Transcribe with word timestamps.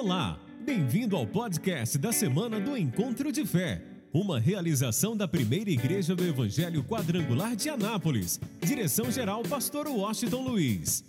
Olá, 0.00 0.38
bem-vindo 0.60 1.16
ao 1.16 1.26
podcast 1.26 1.98
da 1.98 2.12
semana 2.12 2.60
do 2.60 2.76
Encontro 2.76 3.32
de 3.32 3.44
Fé, 3.44 3.82
uma 4.12 4.38
realização 4.38 5.16
da 5.16 5.26
primeira 5.26 5.70
igreja 5.70 6.14
do 6.14 6.24
Evangelho 6.24 6.84
Quadrangular 6.84 7.56
de 7.56 7.68
Anápolis. 7.68 8.38
Direção-geral, 8.60 9.42
Pastor 9.42 9.88
Washington 9.88 10.42
Luiz. 10.42 11.04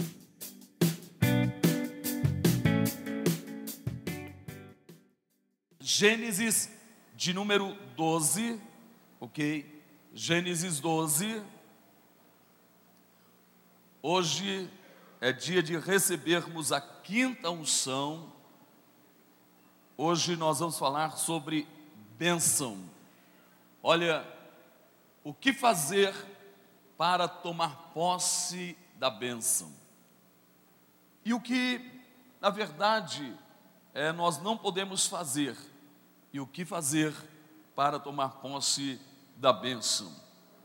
Gênesis 5.79 6.71
de 7.15 7.32
número 7.32 7.78
12, 7.96 8.60
ok? 9.19 9.83
Gênesis 10.15 10.79
12. 10.79 11.43
Hoje 14.01 14.68
é 15.21 15.32
dia 15.32 15.61
de 15.61 15.78
recebermos 15.78 16.71
a 16.71 16.82
quinta 16.82 17.51
unção. 17.51 18.39
Hoje 20.02 20.38
nós 20.38 20.60
vamos 20.60 20.80
falar 20.80 21.18
sobre 21.18 21.68
bênção. 22.18 22.78
Olha, 23.84 24.25
o 25.25 25.34
que 25.34 25.52
fazer 25.52 26.16
para 26.98 27.28
tomar 27.28 27.92
posse 27.94 28.78
da 28.96 29.10
bênção? 29.10 29.70
E 31.25 31.34
o 31.34 31.42
que, 31.42 32.02
na 32.39 32.50
verdade, 32.50 33.38
é, 33.94 34.14
nós 34.14 34.42
não 34.42 34.58
podemos 34.58 35.06
fazer? 35.06 35.58
E 36.31 36.39
o 36.39 36.47
que 36.47 36.64
fazer 36.64 37.14
para 37.75 38.00
tomar 38.00 38.38
posse 38.38 39.02
da 39.36 39.52
bênção? 39.52 40.16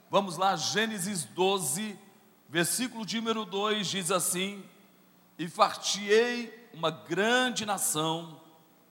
Vamos 0.08 0.36
lá, 0.36 0.54
Gênesis 0.54 1.24
12, 1.24 1.98
versículo 2.48 3.04
número 3.04 3.44
2 3.44 3.84
diz 3.84 4.12
assim: 4.12 4.64
E 5.36 5.48
fartiei 5.48 6.70
uma 6.72 6.92
grande 6.92 7.66
nação, 7.66 8.43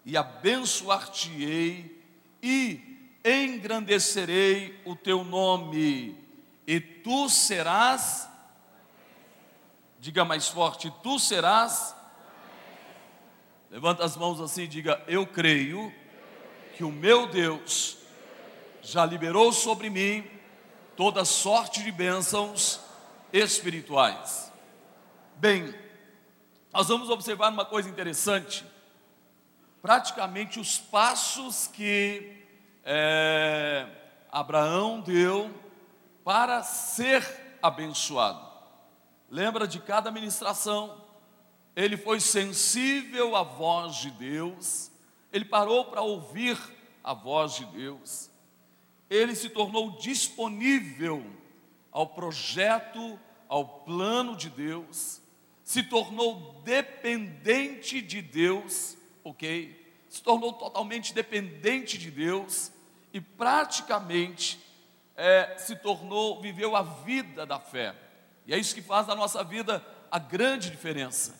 e 0.06 0.18
abençoar-te-ei, 0.18 2.04
e 2.42 3.10
engrandecerei 3.24 4.82
o 4.86 4.96
teu 4.96 5.24
nome, 5.24 6.18
e 6.68 6.80
tu 6.80 7.30
serás, 7.30 8.28
diga 10.00 10.26
mais 10.26 10.48
forte, 10.48 10.94
tu 11.02 11.18
serás, 11.20 11.96
levanta 13.70 14.04
as 14.04 14.18
mãos 14.18 14.42
assim 14.42 14.64
e 14.64 14.68
diga: 14.68 15.02
Eu 15.08 15.26
creio 15.26 15.94
que 16.76 16.84
o 16.84 16.92
meu 16.92 17.28
Deus 17.28 17.98
já 18.82 19.06
liberou 19.06 19.52
sobre 19.54 19.90
mim 19.90 20.30
toda 20.96 21.26
sorte 21.26 21.82
de 21.82 21.92
bênçãos 21.92 22.80
espirituais. 23.32 24.52
Bem, 25.38 25.74
nós 26.72 26.88
vamos 26.88 27.10
observar 27.10 27.52
uma 27.52 27.66
coisa 27.66 27.90
interessante. 27.90 28.66
Praticamente 29.84 30.62
os 30.62 30.78
passos 30.78 31.68
que 31.68 32.38
é, 32.86 33.86
Abraão 34.32 35.02
deu 35.02 35.54
para 36.24 36.64
ser 36.64 37.58
abençoado. 37.62 38.48
Lembra 39.30 39.68
de 39.68 39.82
cada 39.82 40.10
ministração? 40.10 41.04
Ele 41.76 41.98
foi 41.98 42.22
sensível 42.22 43.36
à 43.36 43.44
voz 43.44 43.98
de 43.98 44.12
Deus, 44.12 44.90
ele 45.34 45.44
parou 45.44 45.84
para 45.84 46.02
ouvir 46.02 46.58
a 47.04 47.14
voz 47.14 47.56
de 47.56 47.66
Deus, 47.66 48.32
ele 49.10 49.36
se 49.36 49.50
tornou 49.50 49.98
disponível 49.98 51.26
ao 51.92 52.08
projeto, 52.08 53.20
ao 53.50 53.66
plano 53.80 54.38
de 54.38 54.50
Deus, 54.50 55.22
se 55.62 55.84
tornou 55.84 56.62
dependente 56.64 58.02
de 58.02 58.22
Deus, 58.22 59.03
ok? 59.24 59.82
Se 60.10 60.22
tornou 60.22 60.54
totalmente 60.54 61.14
dependente 61.14 61.98
de 61.98 62.12
Deus 62.12 62.72
e 63.12 63.22
praticamente 63.22 64.60
é, 65.16 65.56
se 65.58 65.76
tornou, 65.76 66.42
viveu 66.42 66.76
a 66.76 66.82
vida 66.82 67.46
da 67.46 67.60
fé. 67.60 67.96
E 68.46 68.54
é 68.54 68.58
isso 68.58 68.76
que 68.76 68.82
faz 68.82 69.08
da 69.08 69.16
nossa 69.16 69.44
vida 69.44 69.86
a 70.12 70.20
grande 70.20 70.70
diferença. 70.70 71.40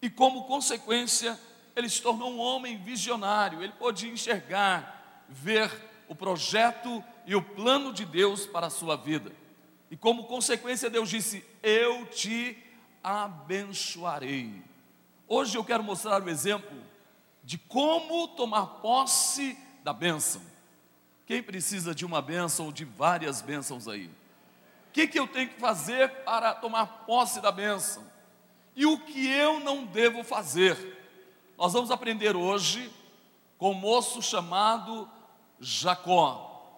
E 0.00 0.10
como 0.10 0.44
consequência, 0.44 1.38
ele 1.76 1.88
se 1.88 2.02
tornou 2.02 2.32
um 2.32 2.40
homem 2.40 2.78
visionário, 2.78 3.62
ele 3.62 3.72
pôde 3.72 4.08
enxergar, 4.08 5.24
ver 5.28 5.70
o 6.08 6.14
projeto 6.14 7.02
e 7.26 7.36
o 7.36 7.42
plano 7.42 7.92
de 7.92 8.04
Deus 8.04 8.46
para 8.46 8.66
a 8.66 8.70
sua 8.70 8.96
vida. 8.96 9.32
E 9.90 9.96
como 9.96 10.24
consequência, 10.24 10.90
Deus 10.90 11.08
disse: 11.08 11.44
Eu 11.62 12.06
te 12.06 12.56
abençoarei. 13.02 14.62
Hoje 15.28 15.56
eu 15.56 15.64
quero 15.64 15.82
mostrar 15.82 16.22
o 16.22 16.28
exemplo 16.28 16.91
de 17.52 17.58
como 17.58 18.28
tomar 18.28 18.66
posse 18.80 19.58
da 19.84 19.92
bênção. 19.92 20.40
Quem 21.26 21.42
precisa 21.42 21.94
de 21.94 22.02
uma 22.02 22.22
bênção 22.22 22.64
ou 22.64 22.72
de 22.72 22.82
várias 22.82 23.42
bênçãos 23.42 23.86
aí? 23.86 24.06
O 24.06 24.92
que, 24.94 25.06
que 25.06 25.20
eu 25.20 25.28
tenho 25.28 25.50
que 25.50 25.60
fazer 25.60 26.08
para 26.24 26.54
tomar 26.54 27.04
posse 27.04 27.42
da 27.42 27.52
bênção? 27.52 28.10
E 28.74 28.86
o 28.86 28.98
que 28.98 29.28
eu 29.28 29.60
não 29.60 29.84
devo 29.84 30.24
fazer? 30.24 30.78
Nós 31.58 31.74
vamos 31.74 31.90
aprender 31.90 32.34
hoje 32.34 32.90
com 33.58 33.72
um 33.72 33.74
moço 33.74 34.22
chamado 34.22 35.06
Jacó. 35.60 36.74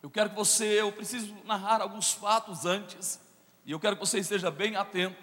Eu 0.00 0.08
quero 0.08 0.30
que 0.30 0.36
você, 0.36 0.80
eu 0.80 0.92
preciso 0.92 1.34
narrar 1.44 1.80
alguns 1.80 2.12
fatos 2.12 2.64
antes, 2.64 3.20
e 3.66 3.72
eu 3.72 3.80
quero 3.80 3.96
que 3.96 4.06
você 4.06 4.20
esteja 4.20 4.48
bem 4.48 4.76
atento. 4.76 5.20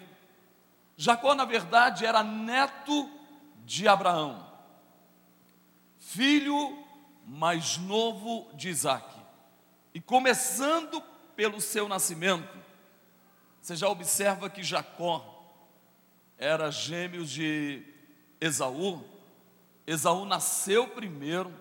Jacó, 0.98 1.34
na 1.34 1.46
verdade, 1.46 2.04
era 2.04 2.22
neto 2.22 3.08
de 3.64 3.88
Abraão, 3.88 4.51
filho 6.02 6.84
mais 7.24 7.78
novo 7.78 8.52
de 8.54 8.68
Isaac. 8.68 9.06
E 9.94 10.00
começando 10.00 11.00
pelo 11.36 11.60
seu 11.60 11.88
nascimento, 11.88 12.58
você 13.60 13.76
já 13.76 13.88
observa 13.88 14.50
que 14.50 14.64
Jacó 14.64 15.24
era 16.36 16.70
gêmeos 16.72 17.30
de 17.30 17.84
Esaú. 18.40 19.04
Esaú 19.86 20.24
nasceu 20.24 20.88
primeiro 20.88 21.54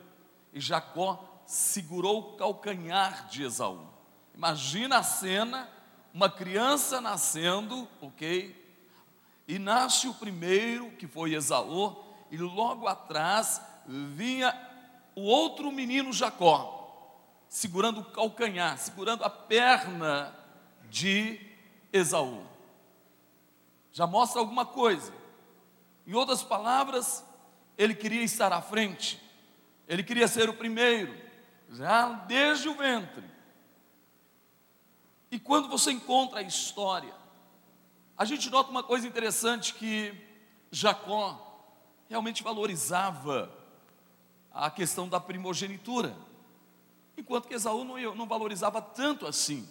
e 0.52 0.60
Jacó 0.60 1.44
segurou 1.46 2.20
o 2.20 2.38
calcanhar 2.38 3.28
de 3.28 3.44
Esaú. 3.44 3.88
Imagina 4.34 4.98
a 4.98 5.04
cena, 5.04 5.70
uma 6.12 6.30
criança 6.30 7.00
nascendo, 7.00 7.88
ok? 8.02 8.60
E 9.48 9.60
nasce 9.60 10.08
o 10.08 10.14
primeiro, 10.16 10.92
que 10.94 11.06
foi 11.06 11.36
Esaú, 11.36 11.96
e 12.32 12.38
logo 12.38 12.88
atrás 12.88 13.62
vinha 13.88 14.54
o 15.16 15.22
outro 15.22 15.72
menino 15.72 16.14
Jacó, 16.14 17.16
segurando 17.48 18.02
o 18.02 18.06
calcanhar, 18.06 18.78
segurando 18.78 19.24
a 19.24 19.30
perna 19.30 20.36
de 20.90 21.40
Esaú. 21.92 22.44
Já 23.92 24.08
mostra 24.08 24.40
alguma 24.40 24.66
coisa. 24.66 25.14
Em 26.08 26.14
outras 26.14 26.44
palavras, 26.44 27.24
ele 27.78 27.94
queria 27.94 28.24
estar 28.24 28.52
à 28.54 28.62
frente, 28.62 29.22
ele 29.88 30.04
queria 30.04 30.28
ser 30.28 30.50
o 30.50 30.54
primeiro, 30.54 31.16
já 31.70 32.10
desde 32.10 32.70
o 32.70 32.76
ventre. 32.76 33.24
E 35.30 35.40
quando 35.40 35.70
você 35.70 35.92
encontra 35.92 36.40
a 36.40 36.44
história, 36.44 37.14
a 38.18 38.26
gente 38.26 38.50
nota 38.50 38.70
uma 38.70 38.84
coisa 38.84 39.08
interessante 39.08 39.74
que 39.74 40.14
Jacó 40.70 41.48
realmente 42.10 42.44
valorizava 42.44 43.61
a 44.54 44.70
questão 44.70 45.08
da 45.08 45.20
primogenitura, 45.20 46.16
enquanto 47.18 47.48
que 47.48 47.54
Esaú 47.54 47.84
não, 47.84 48.16
não 48.16 48.28
valorizava 48.28 48.82
tanto 48.82 49.26
assim. 49.26 49.68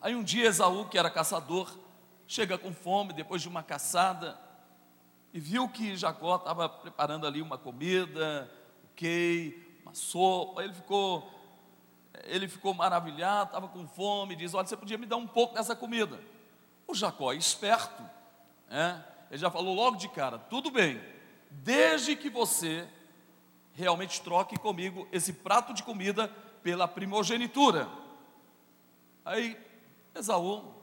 Aí 0.00 0.14
um 0.14 0.22
dia 0.22 0.46
Esaú, 0.46 0.86
que 0.86 0.98
era 0.98 1.10
caçador, 1.10 1.70
chega 2.26 2.58
com 2.58 2.72
fome 2.72 3.12
depois 3.12 3.42
de 3.42 3.48
uma 3.48 3.62
caçada 3.62 4.38
e 5.32 5.40
viu 5.40 5.68
que 5.68 5.96
Jacó 5.96 6.36
estava 6.36 6.68
preparando 6.68 7.26
ali 7.26 7.42
uma 7.42 7.58
comida, 7.58 8.50
ok, 8.92 9.80
uma 9.82 9.94
sopa, 9.94 10.64
ele 10.64 10.72
ficou, 10.72 11.30
ele 12.24 12.48
ficou 12.48 12.72
maravilhado, 12.72 13.48
estava 13.48 13.68
com 13.68 13.86
fome, 13.86 14.34
diz, 14.34 14.54
olha, 14.54 14.66
você 14.66 14.76
podia 14.76 14.96
me 14.96 15.06
dar 15.06 15.16
um 15.16 15.26
pouco 15.26 15.54
dessa 15.54 15.76
comida. 15.76 16.18
O 16.86 16.94
Jacó 16.94 17.32
é 17.32 17.36
esperto, 17.36 18.02
né? 18.68 19.04
ele 19.30 19.38
já 19.38 19.50
falou 19.50 19.74
logo 19.74 19.96
de 19.96 20.08
cara, 20.08 20.38
tudo 20.38 20.70
bem, 20.70 21.00
desde 21.50 22.16
que 22.16 22.30
você 22.30 22.88
realmente 23.76 24.22
troque 24.22 24.58
comigo 24.58 25.06
esse 25.12 25.32
prato 25.32 25.74
de 25.74 25.82
comida 25.82 26.28
pela 26.62 26.88
primogenitura. 26.88 27.88
Aí 29.24 29.56
Esaú 30.14 30.74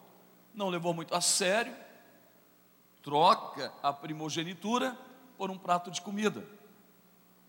não 0.53 0.69
levou 0.69 0.93
muito 0.93 1.15
a 1.15 1.19
sério, 1.19 1.75
troca 3.01 3.73
a 3.81 3.91
primogenitura 3.91 4.95
por 5.37 5.49
um 5.49 5.57
prato 5.57 5.89
de 5.89 6.01
comida. 6.01 6.47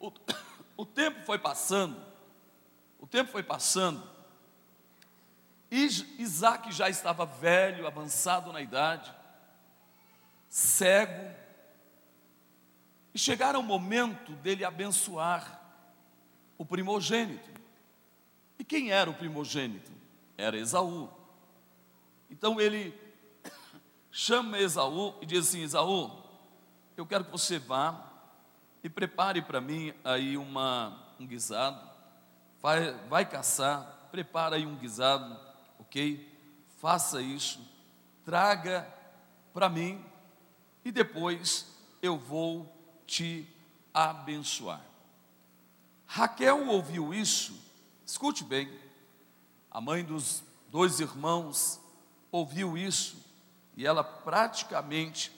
O, 0.00 0.11
o 0.79 0.87
tempo 0.87 1.25
foi 1.26 1.38
passando, 1.38 2.00
o 2.99 3.06
tempo 3.06 3.31
foi 3.31 3.43
passando, 3.43 4.02
Isaac 5.70 6.73
já 6.73 6.88
estava 6.88 7.26
velho, 7.26 7.87
avançado 7.87 8.52
na 8.52 8.62
idade, 8.62 9.12
cego, 10.49 11.44
E 13.14 13.19
chegaram 13.19 13.61
o 13.61 13.62
momento 13.62 14.32
dele 14.32 14.64
abençoar 14.64 15.61
o 16.58 16.66
primogênito. 16.66 17.49
E 18.58 18.64
quem 18.64 18.90
era 18.90 19.08
o 19.08 19.14
primogênito? 19.14 19.93
Era 20.37 20.58
Esaú. 20.58 21.08
Então 22.28 22.61
ele 22.61 22.93
chama 24.11 24.58
Esaú 24.58 25.14
e 25.22 25.26
diz 25.26 25.49
assim: 25.49 25.62
Esaú, 25.62 26.11
eu 26.96 27.06
quero 27.06 27.25
que 27.25 27.31
você 27.31 27.58
vá 27.58 28.11
e 28.82 28.88
prepare 28.88 29.40
para 29.40 29.60
mim 29.60 29.94
aí 30.05 30.37
uma, 30.37 31.14
um 31.19 31.26
guisado, 31.26 31.88
vai, 32.60 32.93
vai 33.08 33.25
caçar, 33.25 34.08
prepara 34.10 34.56
aí 34.56 34.67
um 34.67 34.76
guisado, 34.76 35.38
ok? 35.78 36.31
Faça 36.78 37.22
isso, 37.22 37.60
traga 38.25 38.87
para 39.52 39.69
mim 39.69 40.05
e 40.84 40.90
depois 40.90 41.67
eu 42.02 42.19
vou 42.19 42.74
te 43.06 43.47
abençoar. 43.93 44.85
Raquel 46.06 46.69
ouviu 46.69 47.12
isso, 47.12 47.59
escute 48.06 48.45
bem, 48.45 48.71
a 49.71 49.81
mãe 49.81 50.05
dos 50.05 50.43
dois 50.71 51.01
irmãos 51.01 51.81
ouviu 52.31 52.77
isso 52.77 53.17
e 53.77 53.87
ela 53.87 54.05
praticamente, 54.05 55.33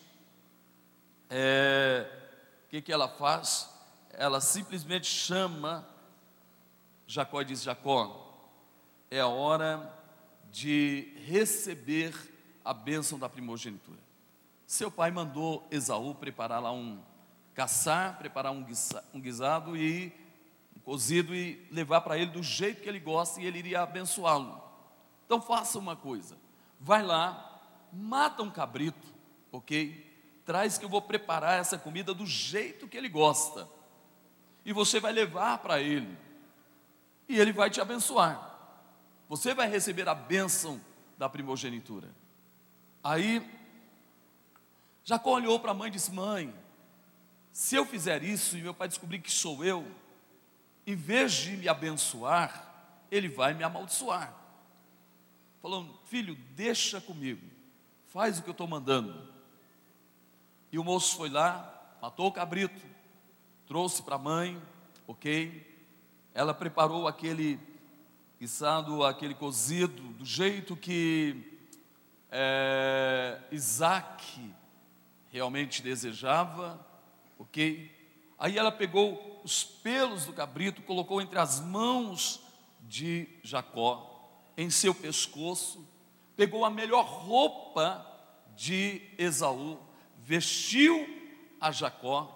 é, 1.31 2.07
o 2.65 2.69
que, 2.69 2.83
que 2.83 2.93
ela 2.93 3.09
faz? 3.09 3.71
Ela 4.11 4.41
simplesmente 4.41 5.07
chama 5.07 5.89
Jacó 7.07 7.41
e 7.41 7.47
diz: 7.47 7.63
Jacó, 7.63 8.27
é 9.11 9.21
a 9.21 9.27
hora 9.27 9.93
de 10.51 11.13
receber 11.27 12.15
a 12.65 12.75
bênção 12.75 13.19
da 13.19 13.29
primogenitura. 13.29 14.01
Seu 14.67 14.91
pai 14.91 15.11
mandou 15.11 15.67
Esaú 15.71 16.15
preparar 16.15 16.61
lá 16.61 16.73
um 16.73 17.01
caçar, 17.57 18.19
preparar 18.19 18.53
um, 18.53 18.63
guisado 19.15 19.75
e 19.75 20.13
um 20.77 20.81
cozido 20.81 21.35
e 21.35 21.67
levar 21.73 22.03
para 22.03 22.19
ele 22.19 22.31
do 22.31 22.43
jeito 22.43 22.83
que 22.83 22.89
ele 22.89 23.01
gosta 23.01 23.41
e 23.41 23.47
ele 23.47 23.59
iria 23.59 23.81
abençoá-lo. 23.81 24.63
Então 25.25 25.41
faça 25.41 25.79
uma 25.79 25.97
coisa, 25.97 26.37
vai 26.79 27.03
lá, 27.03 27.63
mata 27.91 28.43
um 28.43 28.51
cabrito, 28.51 29.09
ok? 29.51 30.05
Traz 30.45 30.77
que 30.77 30.85
eu 30.85 30.89
vou 30.89 31.01
preparar 31.01 31.59
essa 31.59 31.79
comida 31.79 32.13
do 32.13 32.27
jeito 32.27 32.87
que 32.87 32.97
ele 32.97 33.09
gosta. 33.09 33.67
E 34.63 34.73
você 34.73 35.01
vai 35.01 35.13
levar 35.13 35.59
para 35.59 35.81
ele. 35.81 36.17
E 37.27 37.39
ele 37.39 37.53
vai 37.53 37.71
te 37.71 37.81
abençoar. 37.81 38.55
Você 39.29 39.55
vai 39.55 39.69
receber 39.69 40.09
a 40.09 40.15
bênção 40.15 40.81
da 41.19 41.29
primogenitura. 41.29 42.09
Aí, 43.03 43.45
Jacó 45.03 45.33
olhou 45.33 45.59
para 45.59 45.73
a 45.73 45.75
mãe 45.75 45.89
e 45.89 45.93
disse: 45.93 46.13
Mãe, 46.13 46.55
se 47.57 47.75
eu 47.75 47.87
fizer 47.87 48.23
isso 48.23 48.55
e 48.55 48.61
meu 48.61 48.75
pai 48.75 48.87
descobrir 48.87 49.19
que 49.19 49.33
sou 49.33 49.65
eu, 49.65 49.91
em 50.87 50.95
vez 50.95 51.33
de 51.33 51.57
me 51.57 51.67
abençoar, 51.71 53.03
ele 53.11 53.31
vai 53.31 53.55
me 53.55 53.65
amaldiçoar. 53.65 54.31
Falou, 55.63 55.99
filho, 56.05 56.37
deixa 56.55 57.01
comigo, 57.01 57.41
faz 58.09 58.39
o 58.39 58.43
que 58.43 58.51
eu 58.51 58.53
estou 58.53 58.69
mandando. 58.69 59.33
E 60.71 60.79
o 60.79 60.85
moço 60.85 61.17
foi 61.17 61.31
lá, 61.31 61.97
matou 62.03 62.27
o 62.27 62.33
cabrito, 62.33 62.85
trouxe 63.67 64.03
para 64.03 64.17
a 64.17 64.19
mãe, 64.19 64.63
ok? 65.07 65.89
Ela 66.35 66.53
preparou 66.53 67.09
aquele 67.09 67.59
guisado, 68.39 69.03
aquele 69.03 69.35
cozido, 69.35 70.03
do 70.13 70.27
jeito 70.27 70.77
que 70.77 71.59
é, 72.31 73.41
Isaac 73.51 74.55
realmente 75.31 75.83
desejava, 75.83 76.86
ok? 77.39 77.95
Aí 78.39 78.59
ela 78.59 78.71
pegou 78.71 79.41
os 79.45 79.65
pelos 79.65 80.27
do 80.27 80.33
cabrito, 80.33 80.83
colocou 80.83 81.21
entre 81.21 81.39
as 81.39 81.61
mãos 81.61 82.43
de 82.81 83.29
Jacó, 83.43 84.13
em 84.57 84.71
seu 84.71 84.95
pescoço, 84.95 85.87
pegou 86.35 86.65
a 86.65 86.71
melhor 86.71 87.05
roupa 87.05 88.07
de 88.55 89.03
Esaú, 89.19 89.79
vestiu 90.19 91.07
a 91.61 91.71
Jacó, 91.71 92.33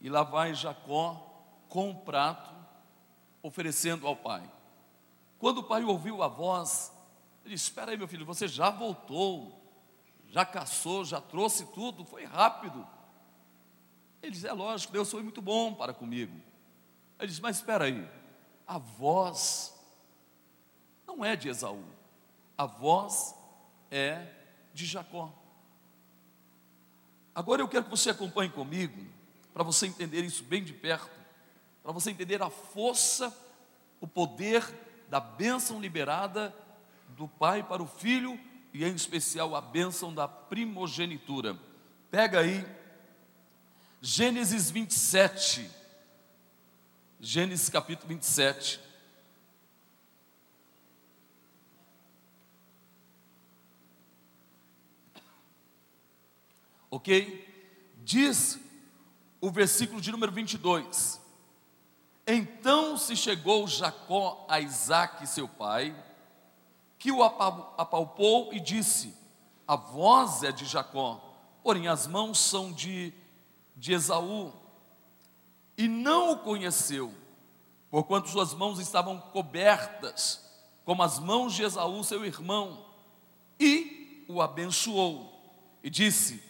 e 0.00 0.08
lá 0.08 0.22
vai 0.22 0.54
Jacó 0.54 1.26
com 1.68 1.88
o 1.88 1.90
um 1.90 1.94
prato, 1.94 2.54
oferecendo 3.42 4.06
ao 4.06 4.16
pai. 4.16 4.50
Quando 5.38 5.58
o 5.58 5.64
pai 5.64 5.84
ouviu 5.84 6.22
a 6.22 6.28
voz, 6.28 6.92
ele 7.44 7.54
disse: 7.54 7.64
Espera 7.64 7.92
aí, 7.92 7.96
meu 7.96 8.08
filho, 8.08 8.26
você 8.26 8.46
já 8.46 8.70
voltou, 8.70 9.60
já 10.26 10.44
caçou, 10.44 11.04
já 11.04 11.20
trouxe 11.20 11.66
tudo, 11.66 12.04
foi 12.04 12.24
rápido. 12.24 12.86
Ele 14.22 14.32
diz: 14.32 14.44
É 14.44 14.52
lógico, 14.52 14.92
Deus 14.92 15.10
foi 15.10 15.22
muito 15.22 15.40
bom 15.40 15.74
para 15.74 15.92
comigo. 15.92 16.34
Ele 17.18 17.28
diz: 17.28 17.40
Mas 17.40 17.56
espera 17.56 17.84
aí, 17.84 18.08
a 18.66 18.78
voz 18.78 19.74
não 21.06 21.24
é 21.24 21.36
de 21.36 21.48
Esaú, 21.48 21.84
a 22.56 22.66
voz 22.66 23.34
é 23.90 24.26
de 24.72 24.86
Jacó. 24.86 25.32
Agora 27.34 27.62
eu 27.62 27.68
quero 27.68 27.84
que 27.84 27.90
você 27.90 28.10
acompanhe 28.10 28.50
comigo, 28.50 29.06
para 29.52 29.62
você 29.62 29.86
entender 29.86 30.22
isso 30.24 30.44
bem 30.44 30.62
de 30.62 30.72
perto, 30.72 31.18
para 31.82 31.92
você 31.92 32.10
entender 32.10 32.42
a 32.42 32.50
força, 32.50 33.34
o 34.00 34.06
poder 34.06 34.64
da 35.08 35.20
bênção 35.20 35.80
liberada 35.80 36.54
do 37.08 37.26
pai 37.26 37.62
para 37.62 37.82
o 37.82 37.86
filho 37.86 38.38
e 38.72 38.84
em 38.84 38.94
especial 38.94 39.54
a 39.56 39.60
bênção 39.60 40.14
da 40.14 40.28
primogenitura. 40.28 41.58
Pega 42.10 42.40
aí 42.40 42.64
Gênesis 44.02 44.70
27. 44.70 45.70
Gênesis 47.20 47.68
capítulo 47.68 48.08
27. 48.08 48.80
Ok? 56.90 57.46
Diz 57.98 58.58
o 59.38 59.50
versículo 59.50 60.00
de 60.00 60.10
número 60.10 60.32
22. 60.32 61.20
Então 62.26 62.96
se 62.96 63.14
chegou 63.14 63.68
Jacó 63.68 64.46
a 64.48 64.60
Isaac, 64.60 65.26
seu 65.26 65.46
pai, 65.46 65.94
que 66.98 67.12
o 67.12 67.22
apalpou 67.22 68.52
e 68.52 68.60
disse: 68.60 69.14
A 69.68 69.76
voz 69.76 70.42
é 70.42 70.50
de 70.50 70.64
Jacó, 70.64 71.22
porém 71.62 71.86
as 71.86 72.06
mãos 72.06 72.38
são 72.38 72.72
de, 72.72 73.12
de 73.80 73.94
Esaú. 73.94 74.52
E 75.76 75.88
não 75.88 76.32
o 76.32 76.38
conheceu, 76.38 77.12
porquanto 77.90 78.28
suas 78.28 78.52
mãos 78.52 78.78
estavam 78.78 79.18
cobertas, 79.18 80.46
como 80.84 81.02
as 81.02 81.18
mãos 81.18 81.54
de 81.54 81.62
Esaú, 81.62 82.04
seu 82.04 82.24
irmão, 82.24 82.84
e 83.58 84.24
o 84.28 84.42
abençoou. 84.42 85.32
E 85.82 85.88
disse: 85.88 86.42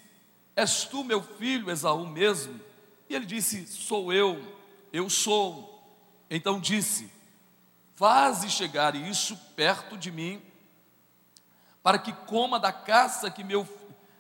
És 0.56 0.84
tu 0.84 1.04
meu 1.04 1.22
filho, 1.22 1.70
Esaú 1.70 2.04
mesmo? 2.04 2.60
E 3.08 3.14
ele 3.14 3.25
disse: 3.25 3.66
Sou 3.68 4.12
eu, 4.12 4.42
eu 4.92 5.08
sou. 5.08 5.80
Então 6.28 6.58
disse: 6.58 7.08
Faze 7.94 8.50
chegar 8.50 8.96
isso 8.96 9.37
perto 9.54 9.96
de 9.96 10.10
mim, 10.10 10.42
para 11.80 11.99
que 11.99 12.12
coma 12.12 12.58
da 12.58 12.72
caça 12.72 13.30
que 13.30 13.44
meu, 13.44 13.68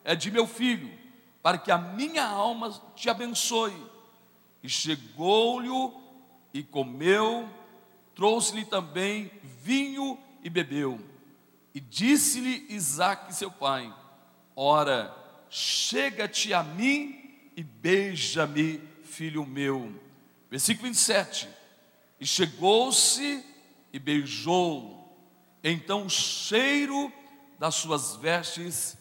é 0.04 0.14
de 0.14 0.30
meu 0.30 0.46
filho, 0.46 0.99
para 1.42 1.58
que 1.58 1.70
a 1.70 1.78
minha 1.78 2.24
alma 2.26 2.70
te 2.94 3.08
abençoe. 3.08 3.74
E 4.62 4.68
chegou-lhe 4.68 5.70
e 6.52 6.62
comeu, 6.62 7.48
trouxe-lhe 8.14 8.64
também 8.64 9.30
vinho 9.62 10.18
e 10.42 10.50
bebeu. 10.50 11.00
E 11.74 11.80
disse-lhe 11.80 12.66
Isaque, 12.68 13.34
seu 13.34 13.50
pai: 13.50 13.92
Ora, 14.54 15.14
chega-te 15.48 16.52
a 16.52 16.62
mim 16.62 17.50
e 17.56 17.62
beija-me, 17.62 18.80
filho 19.04 19.46
meu. 19.46 19.94
Versículo 20.50 20.88
27. 20.88 21.48
E 22.18 22.26
chegou-se 22.26 23.44
e 23.92 23.98
beijou. 23.98 24.98
Então 25.62 26.06
o 26.06 26.10
cheiro 26.10 27.12
das 27.58 27.74
suas 27.74 28.16
vestes, 28.16 28.96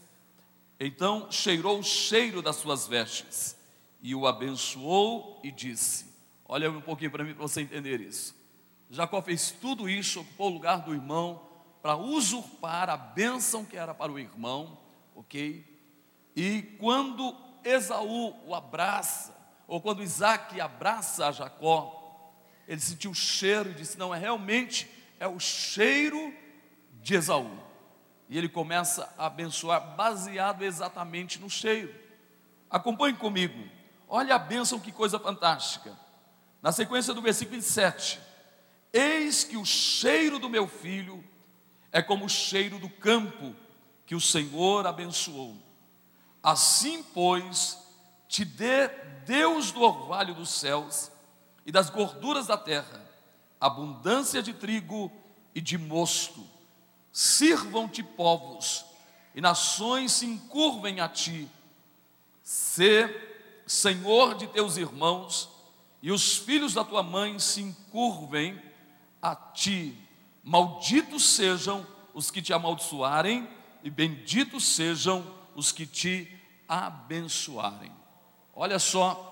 então 0.79 1.29
cheirou 1.29 1.79
o 1.79 1.83
cheiro 1.83 2.41
das 2.41 2.55
suas 2.55 2.87
vestes 2.87 3.57
e 4.01 4.15
o 4.15 4.25
abençoou 4.25 5.41
e 5.43 5.51
disse: 5.51 6.05
Olha 6.45 6.71
um 6.71 6.81
pouquinho 6.81 7.11
para 7.11 7.23
mim 7.23 7.33
para 7.33 7.41
você 7.41 7.61
entender 7.61 7.99
isso. 7.99 8.35
Jacó 8.89 9.21
fez 9.21 9.51
tudo 9.51 9.89
isso, 9.89 10.21
ocupou 10.21 10.49
o 10.49 10.53
lugar 10.53 10.81
do 10.81 10.93
irmão 10.93 11.47
para 11.81 11.95
usurpar 11.95 12.89
a 12.89 12.97
bênção 12.97 13.63
que 13.63 13.77
era 13.77 13.93
para 13.93 14.11
o 14.11 14.17
irmão, 14.17 14.77
ok? 15.15 15.65
E 16.35 16.61
quando 16.79 17.35
Esaú 17.63 18.33
o 18.45 18.55
abraça, 18.55 19.35
ou 19.67 19.81
quando 19.81 20.01
Isaac 20.01 20.59
abraça 20.59 21.27
a 21.27 21.31
Jacó, 21.31 22.33
ele 22.67 22.79
sentiu 22.79 23.11
o 23.11 23.15
cheiro 23.15 23.71
e 23.71 23.73
disse: 23.73 23.97
Não, 23.97 24.13
é 24.13 24.17
realmente 24.17 24.89
é 25.19 25.27
o 25.27 25.39
cheiro 25.39 26.33
de 27.01 27.15
Esaú. 27.15 27.68
E 28.29 28.37
ele 28.37 28.47
começa 28.47 29.11
a 29.17 29.25
abençoar 29.25 29.95
baseado 29.95 30.61
exatamente 30.61 31.39
no 31.39 31.49
cheiro. 31.49 31.93
Acompanhe 32.69 33.15
comigo. 33.15 33.67
olha 34.07 34.35
a 34.35 34.39
bênção, 34.39 34.79
que 34.79 34.91
coisa 34.91 35.19
fantástica. 35.19 35.97
Na 36.61 36.71
sequência 36.71 37.13
do 37.13 37.21
versículo 37.21 37.57
27, 37.57 38.19
eis 38.93 39.43
que 39.43 39.57
o 39.57 39.65
cheiro 39.65 40.37
do 40.39 40.49
meu 40.49 40.67
filho 40.67 41.23
é 41.91 42.01
como 42.01 42.25
o 42.25 42.29
cheiro 42.29 42.77
do 42.77 42.89
campo 42.89 43.55
que 44.05 44.15
o 44.15 44.21
Senhor 44.21 44.85
abençoou. 44.85 45.55
Assim, 46.41 47.01
pois, 47.01 47.77
te 48.27 48.45
dê 48.45 48.87
Deus 49.25 49.71
do 49.71 49.81
orvalho 49.81 50.35
dos 50.35 50.49
céus 50.49 51.11
e 51.65 51.71
das 51.71 51.89
gorduras 51.89 52.47
da 52.47 52.57
terra, 52.57 53.01
abundância 53.59 54.41
de 54.41 54.53
trigo 54.53 55.11
e 55.53 55.61
de 55.61 55.77
mosto. 55.77 56.45
Sirvam-te 57.11 58.03
povos 58.03 58.85
e 59.33 59.41
nações 59.41 60.11
se 60.11 60.25
encurvem 60.25 60.99
a 60.99 61.09
ti. 61.09 61.49
Sê 62.43 63.27
Senhor 63.65 64.35
de 64.35 64.47
teus 64.47 64.77
irmãos 64.77 65.49
e 66.01 66.11
os 66.11 66.37
filhos 66.37 66.73
da 66.73 66.83
tua 66.83 67.03
mãe 67.03 67.37
se 67.39 67.61
encurvem 67.61 68.59
a 69.21 69.35
ti. 69.35 69.97
Malditos 70.43 71.23
sejam 71.23 71.85
os 72.13 72.31
que 72.31 72.41
te 72.41 72.53
amaldiçoarem 72.53 73.47
e 73.83 73.89
benditos 73.89 74.65
sejam 74.65 75.25
os 75.55 75.71
que 75.71 75.85
te 75.85 76.31
abençoarem. 76.67 77.91
Olha 78.55 78.79
só, 78.79 79.29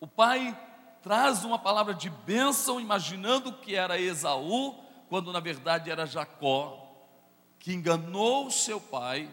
o 0.00 0.06
pai 0.06 0.58
traz 1.02 1.44
uma 1.44 1.58
palavra 1.58 1.94
de 1.94 2.10
bênção, 2.10 2.80
imaginando 2.80 3.52
que 3.52 3.74
era 3.74 4.00
Esaú, 4.00 4.74
quando 5.10 5.32
na 5.32 5.40
verdade 5.40 5.90
era 5.90 6.06
Jacó, 6.06 6.88
que 7.58 7.74
enganou 7.74 8.48
seu 8.48 8.80
pai, 8.80 9.28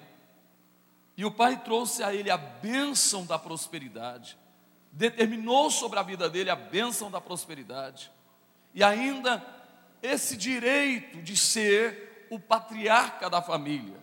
e 1.16 1.24
o 1.24 1.30
pai 1.30 1.62
trouxe 1.64 2.04
a 2.04 2.12
ele 2.12 2.32
a 2.32 2.38
bênção 2.38 3.24
da 3.24 3.38
prosperidade, 3.38 4.36
determinou 4.92 5.70
sobre 5.70 6.00
a 6.00 6.02
vida 6.02 6.28
dele 6.28 6.50
a 6.50 6.56
bênção 6.56 7.12
da 7.12 7.22
prosperidade, 7.22 8.12
e 8.74 8.84
ainda 8.84 9.46
esse 10.02 10.36
direito 10.36 11.22
de 11.22 11.38
ser 11.38 12.28
o 12.32 12.40
patriarca 12.40 13.30
da 13.30 13.40
família, 13.40 14.00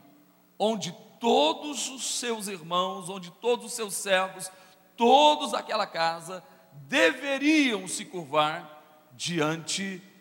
onde 0.56 0.96
todos 1.18 1.88
os 1.88 2.20
seus 2.20 2.46
irmãos, 2.46 3.08
onde 3.08 3.32
todos 3.32 3.66
os 3.66 3.72
seus 3.72 3.94
servos, 3.94 4.48
todos 4.96 5.50
daquela 5.50 5.88
casa 5.88 6.40
deveriam 6.72 7.88
se 7.88 8.04
curvar 8.04 9.10
diante 9.12 9.98
de, 9.98 10.13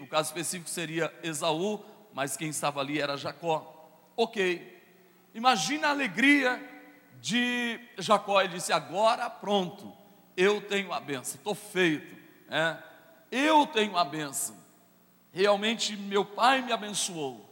no 0.00 0.06
caso 0.06 0.28
específico 0.28 0.68
seria 0.68 1.12
Esaú, 1.22 1.84
mas 2.12 2.36
quem 2.36 2.48
estava 2.48 2.80
ali 2.80 3.00
era 3.00 3.16
Jacó. 3.16 3.88
Ok, 4.16 4.82
imagina 5.34 5.88
a 5.88 5.90
alegria 5.90 6.62
de 7.20 7.80
Jacó, 7.98 8.40
ele 8.40 8.54
disse: 8.54 8.72
Agora 8.72 9.28
pronto, 9.28 9.92
eu 10.36 10.60
tenho 10.60 10.92
a 10.92 11.00
benção, 11.00 11.36
estou 11.36 11.54
feito, 11.54 12.16
é, 12.48 12.76
eu 13.30 13.66
tenho 13.66 13.96
a 13.96 14.04
benção, 14.04 14.56
realmente 15.32 15.96
meu 15.96 16.24
pai 16.24 16.62
me 16.62 16.72
abençoou. 16.72 17.44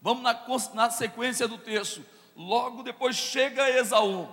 Vamos 0.00 0.22
na, 0.22 0.38
na 0.74 0.90
sequência 0.90 1.46
do 1.46 1.56
texto, 1.56 2.04
logo 2.36 2.82
depois 2.82 3.16
chega 3.16 3.70
Esaú, 3.70 4.28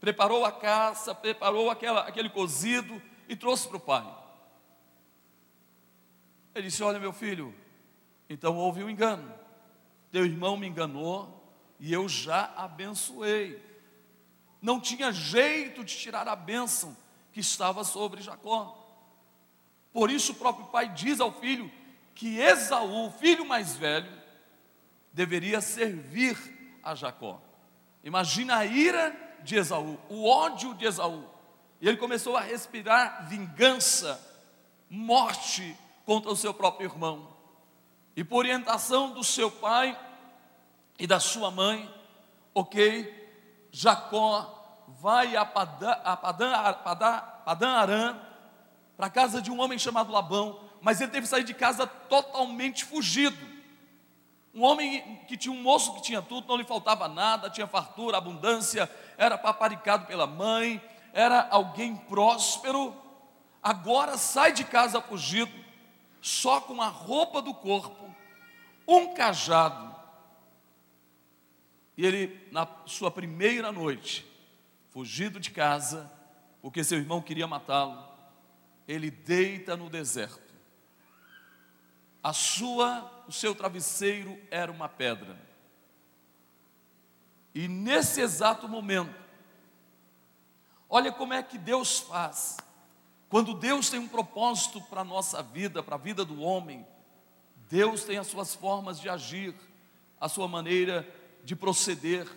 preparou 0.00 0.44
a 0.44 0.52
caça, 0.52 1.14
preparou 1.14 1.70
aquela, 1.70 2.02
aquele 2.02 2.30
cozido 2.30 3.00
e 3.28 3.36
trouxe 3.36 3.68
para 3.68 3.76
o 3.76 3.80
pai. 3.80 4.21
Ele 6.54 6.68
disse: 6.68 6.82
Olha, 6.82 6.98
meu 6.98 7.12
filho, 7.12 7.54
então 8.28 8.56
houve 8.56 8.82
um 8.82 8.90
engano. 8.90 9.32
Teu 10.10 10.24
irmão 10.24 10.56
me 10.56 10.66
enganou 10.66 11.42
e 11.80 11.92
eu 11.92 12.08
já 12.08 12.52
abençoei. 12.56 13.60
Não 14.60 14.78
tinha 14.78 15.10
jeito 15.10 15.82
de 15.82 15.96
tirar 15.96 16.28
a 16.28 16.36
bênção 16.36 16.96
que 17.32 17.40
estava 17.40 17.82
sobre 17.82 18.22
Jacó. 18.22 18.78
Por 19.92 20.10
isso 20.10 20.32
o 20.32 20.36
próprio 20.36 20.66
pai 20.66 20.88
diz 20.90 21.20
ao 21.20 21.32
filho 21.32 21.70
que 22.14 22.38
Esaú, 22.38 23.06
o 23.06 23.12
filho 23.12 23.44
mais 23.44 23.74
velho, 23.74 24.10
deveria 25.12 25.60
servir 25.60 26.36
a 26.82 26.94
Jacó. 26.94 27.40
Imagina 28.04 28.58
a 28.58 28.66
ira 28.66 29.16
de 29.42 29.56
Esaú, 29.56 29.98
o 30.08 30.28
ódio 30.28 30.74
de 30.74 30.84
Esaú. 30.84 31.28
E 31.80 31.88
ele 31.88 31.96
começou 31.96 32.36
a 32.36 32.40
respirar 32.40 33.28
vingança, 33.28 34.20
morte 34.88 35.76
contra 36.04 36.30
o 36.30 36.36
seu 36.36 36.52
próprio 36.52 36.88
irmão. 36.88 37.28
E 38.14 38.22
por 38.22 38.38
orientação 38.38 39.12
do 39.12 39.24
seu 39.24 39.50
pai 39.50 39.98
e 40.98 41.06
da 41.06 41.18
sua 41.18 41.50
mãe, 41.50 41.92
ok, 42.54 43.22
Jacó 43.70 44.84
vai 45.00 45.34
a 45.34 45.44
Padã, 45.44 45.92
a 46.04 46.16
Padã, 46.16 46.52
Padã, 46.74 47.18
Padã 47.44 47.68
Arã, 47.70 48.16
para 48.96 49.06
a 49.06 49.10
casa 49.10 49.40
de 49.40 49.50
um 49.50 49.60
homem 49.60 49.78
chamado 49.78 50.12
Labão, 50.12 50.60
mas 50.80 51.00
ele 51.00 51.10
teve 51.10 51.22
que 51.22 51.30
sair 51.30 51.44
de 51.44 51.54
casa 51.54 51.86
totalmente 51.86 52.84
fugido. 52.84 53.52
Um 54.54 54.62
homem 54.62 55.20
que 55.26 55.36
tinha 55.36 55.54
um 55.54 55.62
moço 55.62 55.94
que 55.94 56.02
tinha 56.02 56.20
tudo, 56.20 56.46
não 56.46 56.56
lhe 56.56 56.64
faltava 56.64 57.08
nada, 57.08 57.48
tinha 57.48 57.66
fartura, 57.66 58.18
abundância, 58.18 58.90
era 59.16 59.38
paparicado 59.38 60.04
pela 60.04 60.26
mãe, 60.26 60.82
era 61.12 61.48
alguém 61.50 61.96
próspero. 61.96 62.94
Agora 63.62 64.18
sai 64.18 64.52
de 64.52 64.64
casa 64.64 65.00
fugido, 65.00 65.52
só 66.22 66.60
com 66.60 66.80
a 66.80 66.88
roupa 66.88 67.42
do 67.42 67.52
corpo, 67.52 68.14
um 68.88 69.12
cajado. 69.12 69.92
E 71.96 72.06
ele, 72.06 72.48
na 72.50 72.66
sua 72.86 73.10
primeira 73.10 73.70
noite, 73.70 74.24
fugido 74.90 75.38
de 75.38 75.50
casa, 75.50 76.10
porque 76.62 76.84
seu 76.84 76.98
irmão 76.98 77.20
queria 77.20 77.46
matá-lo, 77.46 78.02
ele 78.86 79.10
deita 79.10 79.76
no 79.76 79.90
deserto. 79.90 80.40
A 82.22 82.32
sua 82.32 83.10
o 83.26 83.32
seu 83.32 83.54
travesseiro 83.54 84.38
era 84.50 84.70
uma 84.70 84.88
pedra. 84.88 85.38
E 87.54 87.68
nesse 87.68 88.20
exato 88.20 88.68
momento, 88.68 89.14
olha 90.88 91.12
como 91.12 91.32
é 91.32 91.42
que 91.42 91.58
Deus 91.58 91.98
faz. 91.98 92.56
Quando 93.32 93.54
Deus 93.54 93.88
tem 93.88 93.98
um 93.98 94.08
propósito 94.08 94.78
para 94.78 95.00
a 95.00 95.04
nossa 95.04 95.42
vida, 95.42 95.82
para 95.82 95.94
a 95.94 95.98
vida 95.98 96.22
do 96.22 96.42
homem, 96.42 96.86
Deus 97.70 98.04
tem 98.04 98.18
as 98.18 98.26
suas 98.26 98.54
formas 98.54 99.00
de 99.00 99.08
agir, 99.08 99.54
a 100.20 100.28
sua 100.28 100.46
maneira 100.46 101.08
de 101.42 101.56
proceder. 101.56 102.28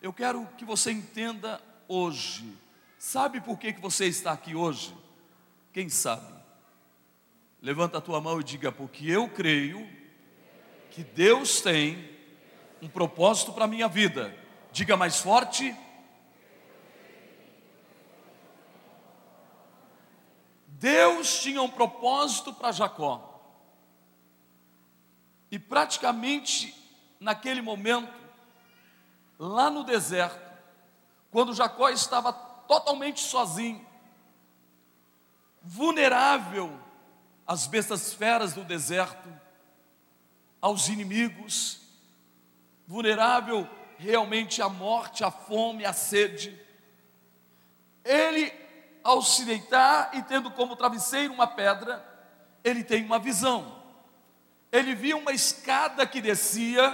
Eu 0.00 0.10
quero 0.10 0.48
que 0.56 0.64
você 0.64 0.90
entenda 0.90 1.60
hoje. 1.86 2.50
Sabe 2.98 3.42
por 3.42 3.58
que, 3.58 3.74
que 3.74 3.80
você 3.82 4.06
está 4.06 4.32
aqui 4.32 4.54
hoje? 4.54 4.96
Quem 5.70 5.90
sabe? 5.90 6.32
Levanta 7.60 7.98
a 7.98 8.00
tua 8.00 8.18
mão 8.18 8.40
e 8.40 8.44
diga, 8.44 8.72
porque 8.72 9.06
eu 9.10 9.28
creio 9.28 9.86
que 10.92 11.04
Deus 11.04 11.60
tem 11.60 12.08
um 12.80 12.88
propósito 12.88 13.52
para 13.52 13.66
a 13.66 13.68
minha 13.68 13.86
vida. 13.86 14.34
Diga 14.72 14.96
mais 14.96 15.20
forte. 15.20 15.76
Deus 20.82 21.40
tinha 21.40 21.62
um 21.62 21.68
propósito 21.68 22.52
para 22.52 22.72
Jacó. 22.72 23.40
E 25.48 25.56
praticamente 25.56 26.74
naquele 27.20 27.62
momento, 27.62 28.12
lá 29.38 29.70
no 29.70 29.84
deserto, 29.84 30.42
quando 31.30 31.54
Jacó 31.54 31.88
estava 31.88 32.32
totalmente 32.32 33.20
sozinho, 33.20 33.86
vulnerável 35.62 36.76
às 37.46 37.68
bestas 37.68 38.12
feras 38.12 38.52
do 38.52 38.64
deserto, 38.64 39.32
aos 40.60 40.88
inimigos, 40.88 41.80
vulnerável 42.88 43.70
realmente 43.98 44.60
à 44.60 44.68
morte, 44.68 45.22
à 45.22 45.30
fome, 45.30 45.84
à 45.84 45.92
sede. 45.92 46.60
Ele, 48.04 48.61
ao 49.02 49.22
se 49.22 49.44
deitar 49.44 50.10
e 50.14 50.22
tendo 50.22 50.50
como 50.50 50.76
travesseiro 50.76 51.32
uma 51.32 51.46
pedra, 51.46 52.04
ele 52.62 52.84
tem 52.84 53.04
uma 53.04 53.18
visão. 53.18 53.82
Ele 54.70 54.94
via 54.94 55.16
uma 55.16 55.32
escada 55.32 56.06
que 56.06 56.20
descia 56.20 56.90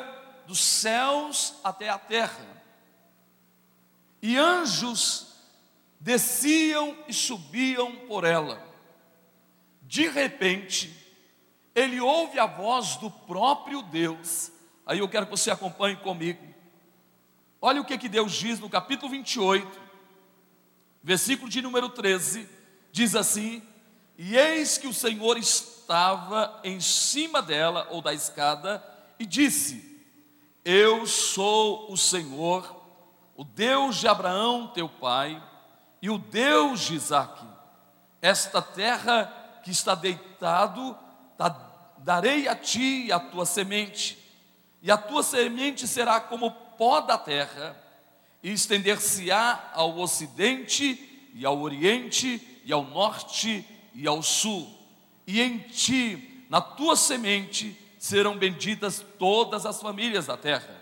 dos 0.46 0.60
céus 0.60 1.54
até 1.62 1.88
a 1.88 1.98
terra. 1.98 2.44
E 4.20 4.36
anjos 4.36 5.34
desciam 6.00 6.96
e 7.06 7.12
subiam 7.12 7.94
por 8.06 8.24
ela. 8.24 8.66
De 9.82 10.08
repente, 10.08 10.94
ele 11.74 12.00
ouve 12.00 12.38
a 12.38 12.46
voz 12.46 12.96
do 12.96 13.10
próprio 13.10 13.82
Deus. 13.82 14.50
Aí 14.84 14.98
eu 14.98 15.08
quero 15.08 15.26
que 15.26 15.30
você 15.30 15.50
acompanhe 15.50 15.96
comigo. 15.96 16.42
Olha 17.60 17.80
o 17.80 17.84
que, 17.84 17.98
que 17.98 18.08
Deus 18.08 18.32
diz 18.32 18.58
no 18.60 18.70
capítulo 18.70 19.10
28, 19.10 19.80
versículo 21.08 21.50
de 21.50 21.62
número 21.62 21.88
13: 21.88 22.46
diz 22.92 23.16
assim: 23.16 23.62
E 24.18 24.36
eis 24.36 24.76
que 24.76 24.86
o 24.86 24.92
Senhor 24.92 25.38
estava 25.38 26.60
em 26.62 26.80
cima 26.80 27.40
dela, 27.40 27.88
ou 27.90 28.02
da 28.02 28.12
escada, 28.12 28.84
e 29.18 29.24
disse: 29.24 30.04
Eu 30.62 31.06
sou 31.06 31.90
o 31.90 31.96
Senhor, 31.96 32.76
o 33.34 33.42
Deus 33.42 33.96
de 33.96 34.06
Abraão, 34.06 34.66
teu 34.74 34.86
pai, 34.86 35.42
e 36.02 36.10
o 36.10 36.18
Deus 36.18 36.80
de 36.80 36.96
Isaac. 36.96 37.42
Esta 38.20 38.60
terra 38.60 39.32
que 39.64 39.70
está 39.70 39.94
deitado, 39.94 40.94
darei 41.96 42.48
a 42.48 42.54
ti 42.54 43.06
e 43.06 43.12
a 43.12 43.18
tua 43.18 43.46
semente, 43.46 44.18
e 44.82 44.90
a 44.90 44.98
tua 44.98 45.22
semente 45.22 45.88
será 45.88 46.20
como 46.20 46.50
pó 46.50 47.00
da 47.00 47.16
terra, 47.16 47.87
e 48.42 48.52
estender-se-á 48.52 49.70
ao 49.74 49.98
ocidente 49.98 51.30
e 51.34 51.44
ao 51.44 51.60
oriente 51.60 52.40
e 52.64 52.72
ao 52.72 52.84
norte 52.84 53.64
e 53.94 54.06
ao 54.06 54.22
sul. 54.22 54.68
E 55.26 55.40
em 55.40 55.58
ti, 55.58 56.44
na 56.48 56.60
tua 56.60 56.96
semente, 56.96 57.76
serão 57.98 58.36
benditas 58.36 59.04
todas 59.18 59.66
as 59.66 59.80
famílias 59.80 60.26
da 60.26 60.36
terra. 60.36 60.76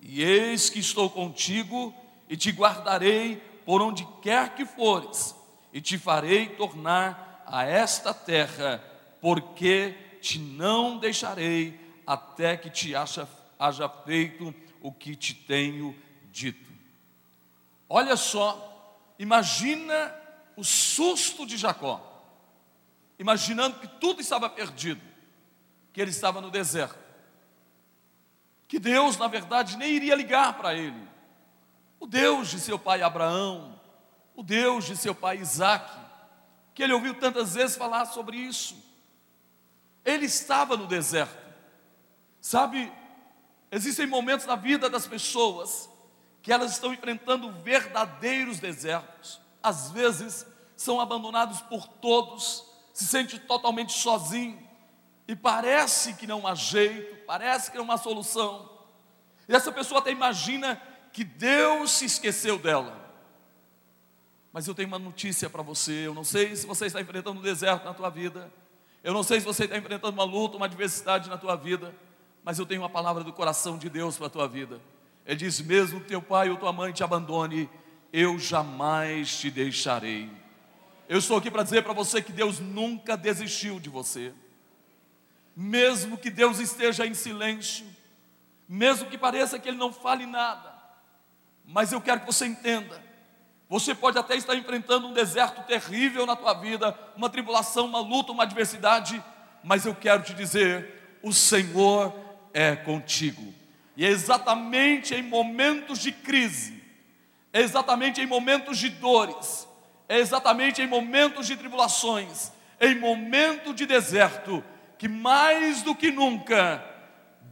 E 0.00 0.22
eis 0.22 0.68
que 0.68 0.80
estou 0.80 1.08
contigo 1.08 1.94
e 2.28 2.36
te 2.36 2.50
guardarei 2.50 3.36
por 3.64 3.80
onde 3.80 4.06
quer 4.20 4.54
que 4.54 4.64
fores, 4.64 5.34
e 5.72 5.80
te 5.80 5.96
farei 5.96 6.48
tornar 6.48 7.44
a 7.46 7.64
esta 7.64 8.12
terra, 8.12 8.82
porque 9.20 9.94
te 10.20 10.38
não 10.38 10.98
deixarei 10.98 11.78
até 12.06 12.56
que 12.56 12.68
te 12.68 12.94
haja, 12.94 13.28
haja 13.58 13.88
feito 13.88 14.54
o 14.80 14.92
que 14.92 15.14
te 15.14 15.34
tenho 15.34 15.96
dito. 16.30 16.71
Olha 17.94 18.16
só, 18.16 19.14
imagina 19.18 20.14
o 20.56 20.64
susto 20.64 21.44
de 21.44 21.58
Jacó, 21.58 22.00
imaginando 23.18 23.80
que 23.80 23.86
tudo 23.86 24.22
estava 24.22 24.48
perdido, 24.48 25.02
que 25.92 26.00
ele 26.00 26.10
estava 26.10 26.40
no 26.40 26.50
deserto, 26.50 26.98
que 28.66 28.78
Deus, 28.78 29.18
na 29.18 29.28
verdade, 29.28 29.76
nem 29.76 29.92
iria 29.92 30.14
ligar 30.14 30.54
para 30.54 30.72
ele. 30.72 31.06
O 32.00 32.06
Deus 32.06 32.48
de 32.48 32.60
seu 32.60 32.78
pai 32.78 33.02
Abraão, 33.02 33.78
o 34.34 34.42
Deus 34.42 34.86
de 34.86 34.96
seu 34.96 35.14
pai 35.14 35.36
Isaac, 35.36 35.92
que 36.72 36.82
ele 36.82 36.94
ouviu 36.94 37.12
tantas 37.20 37.56
vezes 37.56 37.76
falar 37.76 38.06
sobre 38.06 38.38
isso. 38.38 38.74
Ele 40.02 40.24
estava 40.24 40.78
no 40.78 40.86
deserto. 40.86 41.36
Sabe, 42.40 42.90
existem 43.70 44.06
momentos 44.06 44.46
na 44.46 44.56
vida 44.56 44.88
das 44.88 45.06
pessoas 45.06 45.91
que 46.42 46.52
elas 46.52 46.72
estão 46.72 46.92
enfrentando 46.92 47.50
verdadeiros 47.62 48.58
desertos. 48.58 49.40
Às 49.62 49.90
vezes 49.90 50.46
são 50.76 51.00
abandonados 51.00 51.60
por 51.60 51.86
todos, 51.86 52.64
se 52.92 53.06
sente 53.06 53.38
totalmente 53.38 53.92
sozinho 53.92 54.60
e 55.26 55.36
parece 55.36 56.14
que 56.14 56.26
não 56.26 56.46
há 56.46 56.54
jeito, 56.54 57.24
parece 57.24 57.70
que 57.70 57.78
não 57.78 57.90
há 57.90 57.96
solução. 57.96 58.68
E 59.48 59.54
essa 59.54 59.70
pessoa 59.70 60.00
até 60.00 60.10
imagina 60.10 60.80
que 61.12 61.22
Deus 61.22 61.92
se 61.92 62.06
esqueceu 62.06 62.58
dela. 62.58 63.00
Mas 64.52 64.66
eu 64.66 64.74
tenho 64.74 64.88
uma 64.88 64.98
notícia 64.98 65.48
para 65.48 65.62
você. 65.62 66.06
Eu 66.06 66.14
não 66.14 66.24
sei 66.24 66.54
se 66.56 66.66
você 66.66 66.86
está 66.86 67.00
enfrentando 67.00 67.38
um 67.38 67.42
deserto 67.42 67.84
na 67.84 67.94
tua 67.94 68.10
vida. 68.10 68.52
Eu 69.02 69.14
não 69.14 69.22
sei 69.22 69.40
se 69.40 69.46
você 69.46 69.64
está 69.64 69.78
enfrentando 69.78 70.12
uma 70.12 70.24
luta, 70.24 70.56
uma 70.56 70.66
adversidade 70.66 71.30
na 71.30 71.38
tua 71.38 71.56
vida. 71.56 71.94
Mas 72.44 72.58
eu 72.58 72.66
tenho 72.66 72.82
uma 72.82 72.90
palavra 72.90 73.24
do 73.24 73.32
coração 73.32 73.78
de 73.78 73.88
Deus 73.88 74.18
para 74.18 74.26
a 74.26 74.30
tua 74.30 74.48
vida. 74.48 74.80
Ele 75.26 75.36
diz: 75.36 75.60
mesmo 75.60 76.00
que 76.00 76.08
teu 76.08 76.22
pai 76.22 76.50
ou 76.50 76.56
tua 76.56 76.72
mãe 76.72 76.92
te 76.92 77.02
abandone, 77.02 77.68
eu 78.12 78.38
jamais 78.38 79.38
te 79.38 79.50
deixarei. 79.50 80.30
Eu 81.08 81.18
estou 81.18 81.36
aqui 81.36 81.50
para 81.50 81.62
dizer 81.62 81.82
para 81.82 81.92
você 81.92 82.22
que 82.22 82.32
Deus 82.32 82.58
nunca 82.58 83.16
desistiu 83.16 83.78
de 83.78 83.88
você. 83.88 84.32
Mesmo 85.54 86.16
que 86.16 86.30
Deus 86.30 86.58
esteja 86.58 87.06
em 87.06 87.14
silêncio, 87.14 87.86
mesmo 88.68 89.08
que 89.10 89.18
pareça 89.18 89.58
que 89.58 89.68
Ele 89.68 89.76
não 89.76 89.92
fale 89.92 90.24
nada, 90.24 90.72
mas 91.66 91.92
eu 91.92 92.00
quero 92.00 92.20
que 92.20 92.26
você 92.26 92.46
entenda 92.46 93.12
você 93.72 93.94
pode 93.94 94.18
até 94.18 94.36
estar 94.36 94.54
enfrentando 94.54 95.08
um 95.08 95.14
deserto 95.14 95.62
terrível 95.62 96.26
na 96.26 96.36
tua 96.36 96.52
vida, 96.52 96.94
uma 97.16 97.30
tribulação, 97.30 97.86
uma 97.86 98.00
luta, 98.00 98.30
uma 98.30 98.42
adversidade, 98.42 99.24
mas 99.64 99.86
eu 99.86 99.94
quero 99.94 100.22
te 100.22 100.34
dizer: 100.34 101.18
o 101.22 101.32
Senhor 101.32 102.14
é 102.52 102.76
contigo. 102.76 103.54
E 103.96 104.04
é 104.04 104.08
exatamente 104.08 105.14
em 105.14 105.22
momentos 105.22 105.98
de 105.98 106.12
crise, 106.12 106.82
é 107.52 107.60
exatamente 107.60 108.20
em 108.20 108.26
momentos 108.26 108.78
de 108.78 108.88
dores, 108.88 109.68
é 110.08 110.18
exatamente 110.18 110.80
em 110.80 110.86
momentos 110.86 111.46
de 111.46 111.56
tribulações, 111.56 112.50
em 112.80 112.98
momento 112.98 113.74
de 113.74 113.86
deserto, 113.86 114.64
que 114.98 115.08
mais 115.08 115.82
do 115.82 115.94
que 115.94 116.10
nunca 116.10 116.84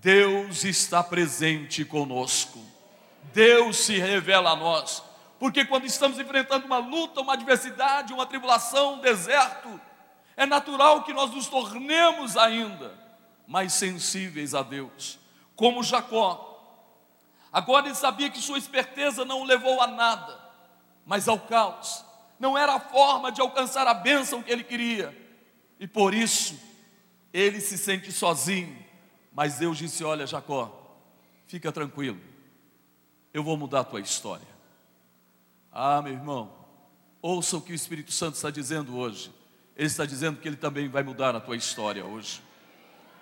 Deus 0.01 0.65
está 0.65 1.03
presente 1.03 1.85
conosco. 1.85 2.59
Deus 3.33 3.77
se 3.77 3.99
revela 3.99 4.53
a 4.53 4.57
nós 4.57 5.11
porque 5.41 5.65
quando 5.65 5.87
estamos 5.87 6.19
enfrentando 6.19 6.67
uma 6.67 6.77
luta, 6.77 7.23
uma 7.23 7.33
adversidade, 7.33 8.13
uma 8.13 8.27
tribulação, 8.27 8.97
um 8.97 9.01
deserto, 9.01 9.81
é 10.37 10.45
natural 10.45 11.03
que 11.03 11.15
nós 11.15 11.31
nos 11.31 11.47
tornemos 11.47 12.37
ainda 12.37 12.93
mais 13.47 13.73
sensíveis 13.73 14.55
a 14.55 14.63
Deus, 14.63 15.19
como 15.61 15.83
Jacó. 15.83 16.47
Agora 17.53 17.85
ele 17.85 17.95
sabia 17.95 18.31
que 18.31 18.41
sua 18.41 18.57
esperteza 18.57 19.27
não 19.27 19.43
o 19.43 19.45
levou 19.45 19.79
a 19.83 19.87
nada, 19.87 20.41
mas 21.05 21.29
ao 21.29 21.39
caos. 21.39 22.03
Não 22.39 22.57
era 22.57 22.77
a 22.77 22.81
forma 22.81 23.31
de 23.31 23.43
alcançar 23.43 23.87
a 23.87 23.93
bênção 23.93 24.43
que 24.43 24.51
ele 24.51 24.65
queria, 24.65 25.15
e 25.79 25.87
por 25.87 26.15
isso 26.15 26.59
ele 27.31 27.61
se 27.61 27.77
sente 27.77 28.11
sozinho. 28.11 28.75
Mas 29.35 29.59
Deus 29.59 29.77
disse: 29.77 30.03
Olha, 30.03 30.27
Jacó, 30.27 30.97
fica 31.47 31.71
tranquilo, 31.71 32.19
eu 33.35 33.45
vou 33.45 33.59
mudar 33.59 33.81
a 33.81 33.85
tua 33.85 34.01
história. 34.01 34.49
Ah, 35.71 36.01
meu 36.01 36.15
irmão, 36.15 36.51
ouça 37.21 37.59
o 37.59 37.61
que 37.61 37.73
o 37.73 37.75
Espírito 37.75 38.13
Santo 38.13 38.37
está 38.37 38.49
dizendo 38.49 38.97
hoje. 38.97 39.31
Ele 39.77 39.89
está 39.89 40.07
dizendo 40.07 40.41
que 40.41 40.49
ele 40.49 40.57
também 40.57 40.89
vai 40.89 41.03
mudar 41.03 41.37
a 41.37 41.41
tua 41.41 41.55
história 41.55 42.03
hoje. 42.03 42.41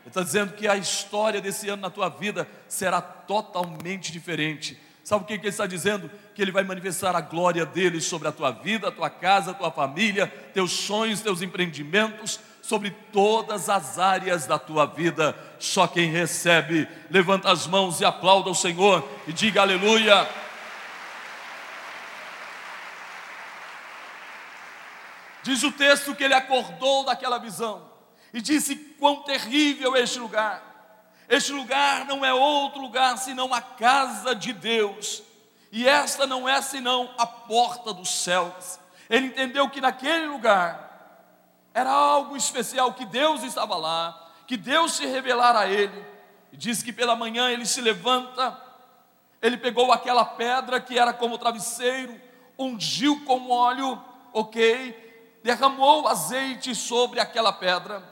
Ele 0.09 0.11
está 0.11 0.23
dizendo 0.23 0.55
que 0.55 0.67
a 0.67 0.75
história 0.75 1.39
desse 1.39 1.69
ano 1.69 1.83
na 1.83 1.91
tua 1.91 2.09
vida 2.09 2.49
será 2.67 2.99
totalmente 2.99 4.11
diferente. 4.11 4.81
Sabe 5.05 5.23
o 5.23 5.27
que 5.27 5.35
ele 5.35 5.49
está 5.49 5.67
dizendo? 5.67 6.11
Que 6.35 6.41
ele 6.41 6.51
vai 6.51 6.65
manifestar 6.65 7.15
a 7.15 7.21
glória 7.21 7.67
dele 7.67 8.01
sobre 8.01 8.27
a 8.27 8.33
tua 8.33 8.51
vida, 8.51 8.89
a 8.89 8.91
tua 8.91 9.11
casa, 9.11 9.51
a 9.51 9.55
tua 9.55 9.71
família, 9.71 10.27
teus 10.55 10.73
sonhos, 10.73 11.21
teus 11.21 11.43
empreendimentos, 11.43 12.41
sobre 12.63 12.91
todas 13.13 13.69
as 13.69 13.99
áreas 13.99 14.47
da 14.47 14.59
tua 14.59 14.87
vida. 14.87 15.37
Só 15.59 15.87
quem 15.87 16.11
recebe, 16.11 16.89
levanta 17.11 17.51
as 17.51 17.67
mãos 17.67 18.01
e 18.01 18.07
aplauda 18.07 18.49
o 18.49 18.55
Senhor 18.55 19.07
e 19.27 19.33
diga 19.33 19.61
aleluia. 19.61 20.27
Diz 25.43 25.63
o 25.63 25.71
texto 25.71 26.15
que 26.15 26.25
ele 26.25 26.35
acordou 26.35 27.05
daquela 27.05 27.37
visão 27.37 27.98
e 28.33 28.41
disse: 28.41 28.77
Quão 28.99 29.23
terrível 29.23 29.97
é 29.97 30.01
este 30.01 30.19
lugar! 30.19 30.65
Este 31.29 31.53
lugar 31.53 32.07
não 32.07 32.25
é 32.25 32.33
outro 32.33 32.81
lugar 32.81 33.19
senão 33.19 33.53
a 33.53 33.61
casa 33.61 34.35
de 34.35 34.53
Deus, 34.53 35.23
e 35.71 35.87
esta 35.87 36.27
não 36.27 36.49
é 36.49 36.63
senão 36.63 37.11
a 37.19 37.27
porta 37.27 37.93
dos 37.93 38.09
céus. 38.09 38.79
Ele 39.11 39.27
entendeu 39.27 39.69
que 39.69 39.81
naquele 39.81 40.27
lugar 40.27 40.87
era 41.75 41.91
algo 41.91 42.37
especial, 42.37 42.95
que 42.95 43.05
Deus 43.05 43.43
estava 43.43 43.77
lá, 43.77 44.33
que 44.47 44.57
Deus 44.57 44.93
se 44.93 45.07
revelara 45.07 45.61
a 45.61 45.67
ele. 45.67 46.07
E 46.51 46.57
diz 46.57 46.83
que 46.83 46.93
pela 46.93 47.15
manhã 47.15 47.51
ele 47.51 47.67
se 47.67 47.83
levanta, 47.83 48.59
ele 49.43 49.59
pegou 49.59 49.93
aquela 49.93 50.25
pedra 50.25 50.81
que 50.81 50.99
era 50.99 51.13
como 51.13 51.37
travesseiro, 51.37 52.19
ungiu 52.59 53.23
com 53.27 53.51
óleo, 53.51 54.03
ok? 54.33 55.09
derramou 55.43 56.07
azeite 56.07 56.75
sobre 56.75 57.21
aquela 57.21 57.53
pedra, 57.53 58.03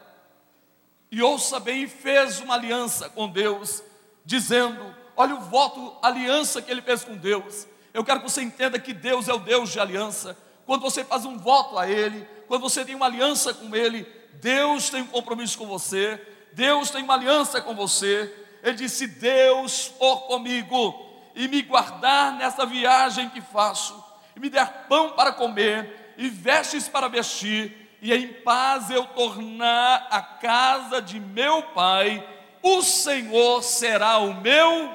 e 1.10 1.22
ouça 1.22 1.60
bem, 1.60 1.86
fez 1.86 2.40
uma 2.40 2.54
aliança 2.54 3.08
com 3.08 3.28
Deus, 3.28 3.82
dizendo: 4.24 4.94
olha 5.16 5.34
o 5.34 5.40
voto, 5.40 5.96
aliança 6.02 6.60
que 6.60 6.70
ele 6.70 6.82
fez 6.82 7.04
com 7.04 7.16
Deus. 7.16 7.66
Eu 7.94 8.04
quero 8.04 8.20
que 8.20 8.28
você 8.28 8.42
entenda 8.42 8.78
que 8.78 8.92
Deus 8.92 9.28
é 9.28 9.32
o 9.32 9.38
Deus 9.38 9.70
de 9.70 9.80
aliança. 9.80 10.36
Quando 10.66 10.82
você 10.82 11.04
faz 11.04 11.24
um 11.24 11.38
voto 11.38 11.78
a 11.78 11.88
Ele, 11.88 12.28
quando 12.46 12.60
você 12.60 12.84
tem 12.84 12.94
uma 12.94 13.06
aliança 13.06 13.54
com 13.54 13.74
Ele, 13.74 14.06
Deus 14.34 14.90
tem 14.90 15.00
um 15.00 15.06
compromisso 15.06 15.56
com 15.56 15.66
você, 15.66 16.20
Deus 16.52 16.90
tem 16.90 17.02
uma 17.02 17.14
aliança 17.14 17.60
com 17.60 17.74
você. 17.74 18.30
Ele 18.62 18.76
disse: 18.76 18.96
Se 18.96 19.06
Deus 19.06 19.86
for 19.98 20.26
comigo 20.26 20.94
e 21.34 21.48
me 21.48 21.62
guardar 21.62 22.32
nessa 22.34 22.66
viagem 22.66 23.30
que 23.30 23.40
faço, 23.40 24.04
e 24.34 24.40
me 24.40 24.50
der 24.50 24.86
pão 24.88 25.12
para 25.12 25.32
comer, 25.32 26.14
e 26.18 26.28
vestes 26.28 26.88
para 26.88 27.08
vestir, 27.08 27.85
e 28.00 28.12
em 28.12 28.32
paz 28.32 28.90
eu 28.90 29.06
tornar 29.06 30.06
a 30.10 30.20
casa 30.20 31.00
de 31.00 31.18
meu 31.18 31.62
pai, 31.62 32.26
o 32.62 32.82
Senhor 32.82 33.62
será 33.62 34.18
o 34.18 34.34
meu, 34.34 34.92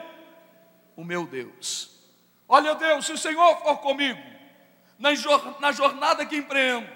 o 0.95 1.03
meu 1.03 1.25
Deus. 1.25 1.91
Olha, 2.47 2.75
Deus, 2.75 3.05
se 3.05 3.13
o 3.13 3.17
Senhor 3.17 3.57
for 3.59 3.77
comigo, 3.77 4.21
na 4.99 5.71
jornada 5.71 6.25
que 6.25 6.37
empreendo, 6.37 6.87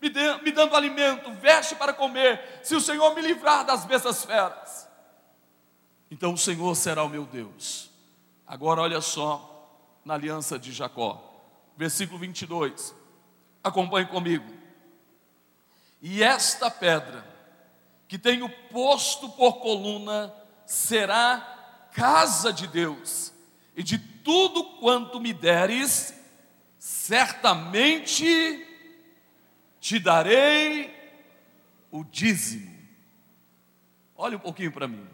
me, 0.00 0.08
de, 0.08 0.42
me 0.42 0.52
dando 0.52 0.76
alimento, 0.76 1.32
veste 1.34 1.74
para 1.74 1.92
comer, 1.92 2.60
se 2.62 2.74
o 2.74 2.80
Senhor 2.80 3.14
me 3.14 3.20
livrar 3.20 3.64
das 3.64 3.84
bestas 3.84 4.24
feras, 4.24 4.88
então 6.10 6.34
o 6.34 6.38
Senhor 6.38 6.74
será 6.76 7.02
o 7.02 7.08
meu 7.08 7.24
Deus. 7.24 7.90
Agora 8.46 8.80
olha 8.80 9.00
só, 9.00 9.56
na 10.04 10.14
aliança 10.14 10.56
de 10.56 10.72
Jacó, 10.72 11.20
versículo 11.76 12.18
22. 12.20 12.94
Acompanhe 13.62 14.06
comigo. 14.06 14.55
E 16.00 16.22
esta 16.22 16.70
pedra, 16.70 17.26
que 18.06 18.18
tenho 18.18 18.48
posto 18.70 19.28
por 19.30 19.54
coluna, 19.60 20.32
será 20.64 21.88
casa 21.92 22.52
de 22.52 22.66
Deus, 22.66 23.32
e 23.74 23.82
de 23.82 23.98
tudo 23.98 24.64
quanto 24.78 25.20
me 25.20 25.32
deres, 25.32 26.14
certamente 26.78 28.66
te 29.80 29.98
darei 29.98 30.94
o 31.90 32.04
dízimo. 32.04 32.76
Olha 34.16 34.36
um 34.36 34.40
pouquinho 34.40 34.72
para 34.72 34.88
mim. 34.88 35.06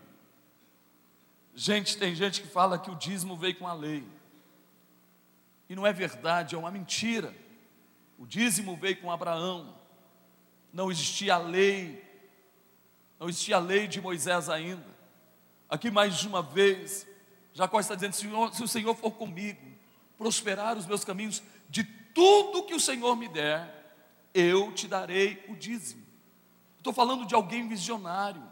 Gente, 1.54 1.96
tem 1.98 2.14
gente 2.14 2.40
que 2.40 2.48
fala 2.48 2.78
que 2.78 2.90
o 2.90 2.94
dízimo 2.94 3.36
veio 3.36 3.56
com 3.56 3.66
a 3.66 3.74
lei. 3.74 4.04
E 5.68 5.76
não 5.76 5.86
é 5.86 5.92
verdade, 5.92 6.54
é 6.54 6.58
uma 6.58 6.70
mentira. 6.70 7.34
O 8.18 8.26
dízimo 8.26 8.76
veio 8.76 9.00
com 9.00 9.10
Abraão. 9.10 9.74
Não 10.72 10.90
existia 10.90 11.34
a 11.34 11.38
lei. 11.38 12.02
Não 13.18 13.28
existia 13.28 13.56
a 13.56 13.60
lei 13.60 13.86
de 13.86 14.00
Moisés 14.00 14.48
ainda. 14.48 14.86
Aqui 15.68 15.90
mais 15.90 16.24
uma 16.24 16.42
vez, 16.42 17.06
Jacó 17.52 17.78
está 17.80 17.94
dizendo: 17.94 18.14
Senhor, 18.14 18.54
se 18.54 18.62
o 18.62 18.68
Senhor 18.68 18.94
for 18.94 19.12
comigo, 19.12 19.60
prosperar 20.16 20.76
os 20.76 20.86
meus 20.86 21.04
caminhos, 21.04 21.42
de 21.68 21.84
tudo 21.84 22.64
que 22.64 22.74
o 22.74 22.80
Senhor 22.80 23.16
me 23.16 23.28
der, 23.28 23.82
eu 24.34 24.72
te 24.72 24.88
darei 24.88 25.44
o 25.48 25.54
dízimo. 25.54 26.02
Estou 26.78 26.92
falando 26.92 27.26
de 27.26 27.34
alguém 27.34 27.68
visionário. 27.68 28.42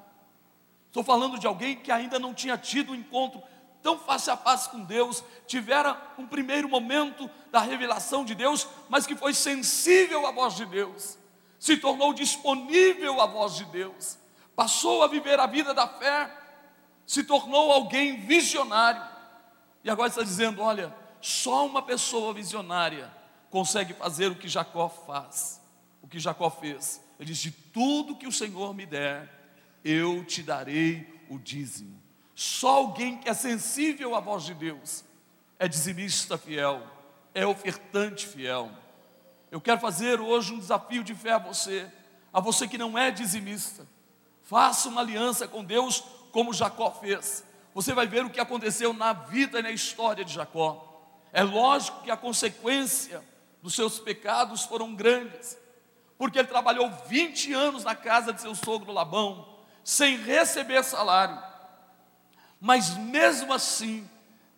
Estou 0.86 1.02
falando 1.02 1.38
de 1.38 1.46
alguém 1.46 1.76
que 1.76 1.92
ainda 1.92 2.18
não 2.18 2.34
tinha 2.34 2.58
tido 2.58 2.92
um 2.92 2.96
encontro 2.96 3.42
tão 3.82 3.98
face 3.98 4.30
a 4.30 4.36
face 4.36 4.68
com 4.68 4.82
Deus, 4.84 5.24
tivera 5.46 5.96
um 6.18 6.26
primeiro 6.26 6.68
momento 6.68 7.30
da 7.50 7.60
revelação 7.60 8.24
de 8.24 8.34
Deus, 8.34 8.66
mas 8.88 9.06
que 9.06 9.16
foi 9.16 9.32
sensível 9.32 10.26
à 10.26 10.32
voz 10.32 10.54
de 10.54 10.66
Deus, 10.66 11.18
se 11.60 11.76
tornou 11.76 12.14
disponível 12.14 13.20
à 13.20 13.26
voz 13.26 13.54
de 13.54 13.66
Deus, 13.66 14.18
passou 14.56 15.02
a 15.02 15.06
viver 15.06 15.38
a 15.38 15.46
vida 15.46 15.74
da 15.74 15.86
fé, 15.86 16.34
se 17.06 17.22
tornou 17.22 17.70
alguém 17.70 18.18
visionário, 18.22 19.02
e 19.84 19.90
agora 19.90 20.08
está 20.08 20.22
dizendo: 20.22 20.62
olha, 20.62 20.92
só 21.20 21.66
uma 21.66 21.82
pessoa 21.82 22.32
visionária 22.32 23.12
consegue 23.50 23.92
fazer 23.92 24.32
o 24.32 24.36
que 24.36 24.48
Jacó 24.48 24.88
faz, 24.88 25.60
o 26.00 26.08
que 26.08 26.18
Jacó 26.18 26.48
fez. 26.48 27.04
Ele 27.18 27.26
diz: 27.26 27.38
de 27.38 27.50
tudo 27.50 28.16
que 28.16 28.26
o 28.26 28.32
Senhor 28.32 28.74
me 28.74 28.86
der, 28.86 29.28
eu 29.84 30.24
te 30.24 30.42
darei 30.42 31.22
o 31.28 31.38
dízimo. 31.38 32.00
Só 32.34 32.76
alguém 32.76 33.18
que 33.18 33.28
é 33.28 33.34
sensível 33.34 34.14
à 34.14 34.20
voz 34.20 34.44
de 34.44 34.54
Deus 34.54 35.04
é 35.58 35.68
dizimista 35.68 36.38
fiel, 36.38 36.82
é 37.34 37.46
ofertante 37.46 38.26
fiel. 38.26 38.70
Eu 39.50 39.60
quero 39.60 39.80
fazer 39.80 40.20
hoje 40.20 40.52
um 40.52 40.58
desafio 40.58 41.02
de 41.02 41.14
fé 41.14 41.32
a 41.32 41.38
você, 41.38 41.90
a 42.32 42.40
você 42.40 42.68
que 42.68 42.78
não 42.78 42.96
é 42.96 43.10
dizimista. 43.10 43.86
Faça 44.42 44.88
uma 44.88 45.00
aliança 45.00 45.48
com 45.48 45.64
Deus 45.64 46.04
como 46.32 46.52
Jacó 46.52 46.90
fez. 46.90 47.44
Você 47.74 47.92
vai 47.92 48.06
ver 48.06 48.24
o 48.24 48.30
que 48.30 48.40
aconteceu 48.40 48.92
na 48.92 49.12
vida 49.12 49.58
e 49.58 49.62
na 49.62 49.70
história 49.70 50.24
de 50.24 50.32
Jacó. 50.32 50.86
É 51.32 51.42
lógico 51.42 52.02
que 52.02 52.10
a 52.10 52.16
consequência 52.16 53.22
dos 53.62 53.74
seus 53.74 53.98
pecados 53.98 54.64
foram 54.64 54.94
grandes, 54.94 55.56
porque 56.16 56.38
ele 56.38 56.48
trabalhou 56.48 56.90
20 57.06 57.52
anos 57.52 57.84
na 57.84 57.94
casa 57.94 58.32
de 58.32 58.40
seu 58.40 58.54
sogro 58.54 58.92
Labão, 58.92 59.58
sem 59.84 60.16
receber 60.16 60.82
salário. 60.82 61.40
Mas 62.60 62.96
mesmo 62.96 63.52
assim, 63.52 64.08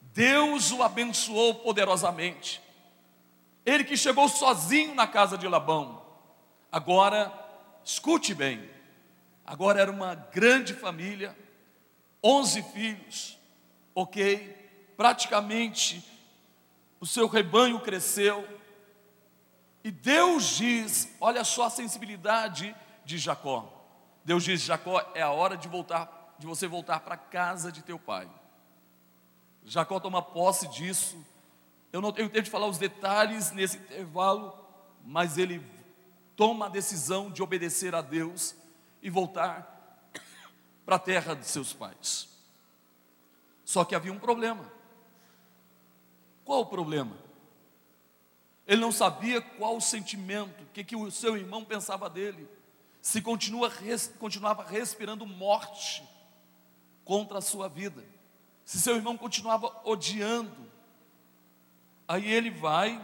Deus 0.00 0.72
o 0.72 0.83
abençoou 0.83 1.57
poderosamente. 1.57 2.62
Ele 3.64 3.85
que 3.85 3.96
chegou 3.96 4.29
sozinho 4.29 4.94
na 4.94 5.07
casa 5.07 5.38
de 5.38 5.46
Labão. 5.46 6.03
Agora, 6.70 7.33
escute 7.85 8.35
bem. 8.35 8.68
Agora 9.44 9.81
era 9.81 9.90
uma 9.90 10.14
grande 10.14 10.75
família, 10.75 11.37
onze 12.22 12.62
filhos, 12.62 13.38
ok? 13.94 14.94
Praticamente 14.96 16.05
o 17.01 17.07
seu 17.07 17.27
rebanho 17.27 17.81
cresceu. 17.81 18.46
E 19.83 19.90
Deus 19.90 20.57
diz: 20.57 21.12
olha 21.20 21.42
só 21.42 21.64
a 21.64 21.70
sensibilidade 21.70 22.75
de 23.05 23.18
Jacó. 23.18 23.68
Deus 24.25 24.44
diz: 24.44 24.62
Jacó, 24.62 25.01
é 25.14 25.20
a 25.20 25.31
hora 25.31 25.57
de 25.57 25.66
voltar, 25.66 26.37
de 26.38 26.46
você 26.46 26.68
voltar 26.68 27.01
para 27.01 27.14
a 27.14 27.18
casa 27.18 27.72
de 27.72 27.83
teu 27.83 27.98
pai. 27.98 28.31
Jacó 29.64 29.98
toma 29.98 30.22
posse 30.22 30.68
disso. 30.68 31.16
Eu 31.92 32.00
não 32.00 32.12
tenho 32.12 32.31
tempo 32.31 32.44
de 32.44 32.50
falar 32.50 32.66
os 32.66 32.78
detalhes 32.78 33.52
nesse 33.52 33.76
intervalo, 33.76 34.59
mas 35.05 35.37
ele 35.37 35.64
toma 36.35 36.66
a 36.66 36.70
decisão 36.70 37.31
de 37.31 37.42
obedecer 37.42 37.94
a 37.94 38.00
Deus 38.00 38.55
e 39.02 39.11
voltar 39.11 40.11
para 40.85 40.96
a 40.96 40.98
terra 40.98 41.35
de 41.35 41.46
seus 41.46 41.72
pais. 41.72 42.28
Só 43.64 43.85
que 43.85 43.94
havia 43.94 44.12
um 44.12 44.18
problema. 44.18 44.72
Qual 46.44 46.61
o 46.61 46.66
problema? 46.66 47.16
Ele 48.66 48.81
não 48.81 48.92
sabia 48.92 49.40
qual 49.40 49.76
o 49.76 49.81
sentimento, 49.81 50.62
o 50.62 50.66
que, 50.68 50.83
que 50.83 50.96
o 50.96 51.11
seu 51.11 51.37
irmão 51.37 51.64
pensava 51.64 52.09
dele 52.09 52.48
se 53.02 53.20
continua, 53.20 53.68
res, 53.68 54.14
continuava 54.18 54.62
respirando 54.62 55.26
morte 55.26 56.09
contra 57.05 57.38
a 57.38 57.42
sua 57.42 57.68
vida, 57.68 58.05
se 58.64 58.81
seu 58.81 58.94
irmão 58.94 59.18
continuava 59.18 59.81
odiando, 59.85 60.72
aí 62.07 62.31
ele 62.31 62.51
vai, 62.51 63.01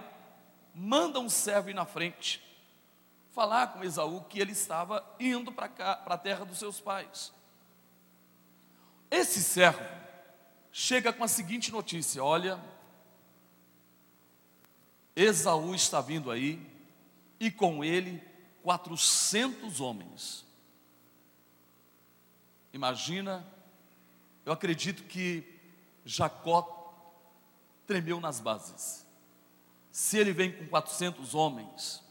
manda 0.75 1.21
um 1.21 1.29
servo 1.29 1.71
ir 1.71 1.75
na 1.75 1.85
frente, 1.85 2.43
falar 3.31 3.69
com 3.69 3.85
Esaú 3.85 4.23
que 4.23 4.41
ele 4.41 4.53
estava 4.53 5.05
indo 5.19 5.53
para 5.53 5.67
a 6.07 6.19
terra 6.19 6.45
dos 6.45 6.59
seus 6.59 6.81
pais. 6.81 7.33
Esse 9.11 9.43
servo 9.43 9.83
chega 10.71 11.13
com 11.13 11.25
a 11.25 11.29
seguinte 11.29 11.73
notícia: 11.73 12.23
olha, 12.23 12.61
Esaú 15.17 15.75
está 15.75 16.01
vindo 16.01 16.31
aí, 16.31 16.61
e 17.41 17.51
com 17.51 17.85
ele 17.85 18.23
400 18.63 19.81
homens. 19.81 20.45
Imagina, 22.73 23.47
eu 24.45 24.53
acredito 24.53 25.05
que 25.05 25.59
Jacó 26.05 26.63
tremeu 27.89 28.21
nas 28.21 28.39
bases. 28.39 29.07
Se 29.91 30.19
ele 30.19 30.33
vem 30.33 30.53
com 30.53 30.69
400 30.69 31.35
homens, 31.35 32.05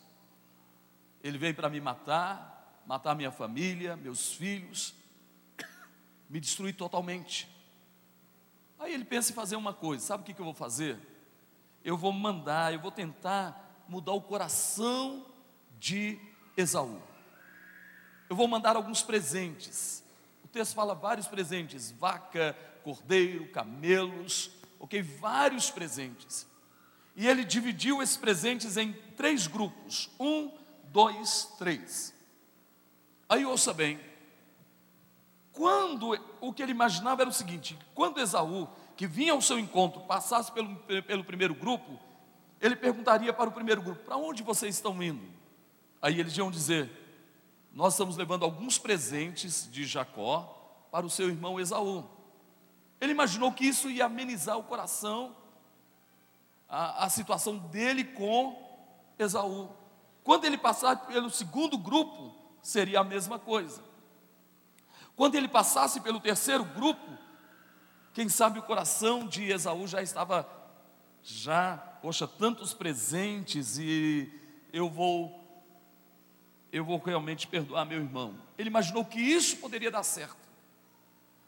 ele 1.24 1.38
vem 1.38 1.54
para 1.54 1.70
me 1.70 1.80
matar, 1.80 2.82
matar 2.86 3.16
minha 3.16 3.32
família, 3.32 3.96
meus 3.96 4.34
filhos, 4.34 4.96
me 6.28 6.40
destruir 6.40 6.76
totalmente. 6.76 7.48
Aí 8.80 8.94
ele 8.94 9.06
pensa 9.06 9.32
em 9.32 9.36
fazer 9.36 9.56
uma 9.56 9.72
coisa: 9.72 10.04
sabe 10.04 10.24
o 10.24 10.26
que 10.26 10.42
eu 10.42 10.46
vou 10.46 10.54
fazer? 10.54 10.98
Eu 11.86 11.96
vou 11.96 12.12
mandar, 12.12 12.74
eu 12.74 12.80
vou 12.80 12.92
tentar 12.92 13.86
mudar 13.88 14.14
o 14.14 14.22
coração 14.22 15.26
de 15.80 16.20
Esaú. 16.58 17.00
Eu 18.30 18.36
vou 18.36 18.48
mandar 18.48 18.76
alguns 18.76 19.04
presentes. 19.04 20.04
O 20.44 20.48
texto 20.48 20.74
fala 20.74 20.96
vários 20.96 21.28
presentes: 21.28 21.92
vaca, 21.92 22.58
cordeiro, 22.84 23.48
camelos, 23.50 24.57
ok? 24.80 25.02
Vários 25.02 25.70
presentes. 25.70 26.48
E 27.16 27.28
ele 27.28 27.44
dividiu 27.44 28.02
esses 28.02 28.18
presentes 28.18 28.78
em 28.78 28.94
três 29.16 29.48
grupos: 29.48 30.10
um, 30.20 30.52
dois, 30.92 31.54
três. 31.58 32.14
Aí 33.28 33.46
ouça 33.46 33.74
bem. 33.74 34.00
Quando 35.52 36.18
o 36.40 36.54
que 36.54 36.62
ele 36.62 36.72
imaginava 36.72 37.24
era 37.24 37.30
o 37.30 37.34
seguinte: 37.34 37.78
quando 37.96 38.20
Esaú, 38.20 38.68
que 38.96 39.08
vinha 39.08 39.34
ao 39.34 39.42
seu 39.42 39.58
encontro, 39.58 40.02
passasse 40.02 40.52
pelo, 40.52 40.76
pelo 41.04 41.24
primeiro 41.24 41.56
grupo, 41.56 42.00
ele 42.62 42.76
perguntaria 42.76 43.34
para 43.34 43.50
o 43.50 43.54
primeiro 43.54 43.82
grupo: 43.82 44.04
para 44.04 44.18
onde 44.18 44.44
vocês 44.44 44.76
estão 44.76 45.02
indo? 45.02 45.26
Aí 46.00 46.20
eles 46.20 46.38
iam 46.38 46.52
dizer: 46.52 46.90
Nós 47.74 47.94
estamos 47.94 48.16
levando 48.16 48.46
alguns 48.46 48.78
presentes 48.78 49.68
de 49.72 49.86
Jacó 49.86 50.88
para 50.92 51.06
o 51.06 51.10
seu 51.10 51.28
irmão 51.30 51.60
Esaú. 51.60 52.08
Ele 53.00 53.12
imaginou 53.12 53.52
que 53.52 53.66
isso 53.66 53.90
ia 53.90 54.06
amenizar 54.06 54.58
o 54.58 54.64
coração, 54.64 55.36
a, 56.68 57.06
a 57.06 57.10
situação 57.10 57.58
dele 57.58 58.04
com 58.04 58.56
Esaú. 59.18 59.70
Quando 60.24 60.46
ele 60.46 60.58
passar 60.58 61.08
pelo 61.08 61.30
segundo 61.30 61.78
grupo, 61.78 62.36
seria 62.62 63.00
a 63.00 63.04
mesma 63.04 63.40
coisa. 63.40 63.82
Quando 65.16 65.36
ele 65.36 65.48
passasse 65.48 66.02
pelo 66.02 66.20
terceiro 66.20 66.64
grupo, 66.64 67.18
quem 68.14 68.28
sabe 68.30 68.60
o 68.60 68.64
coração 68.64 69.28
de 69.28 69.52
Esaú 69.52 69.88
já 69.88 70.02
estava, 70.02 70.48
já, 71.24 71.78
poxa, 72.02 72.28
tantos 72.28 72.74
presentes 72.74 73.78
e 73.78 74.32
eu 74.74 74.90
vou 74.90 75.44
eu 76.72 76.84
vou 76.84 76.98
realmente 77.00 77.48
perdoar 77.48 77.86
meu 77.86 78.00
irmão. 78.00 78.38
Ele 78.58 78.70
imaginou 78.70 79.06
que 79.06 79.20
isso 79.20 79.58
poderia 79.58 79.90
dar 79.90 80.04
certo. 80.04 80.47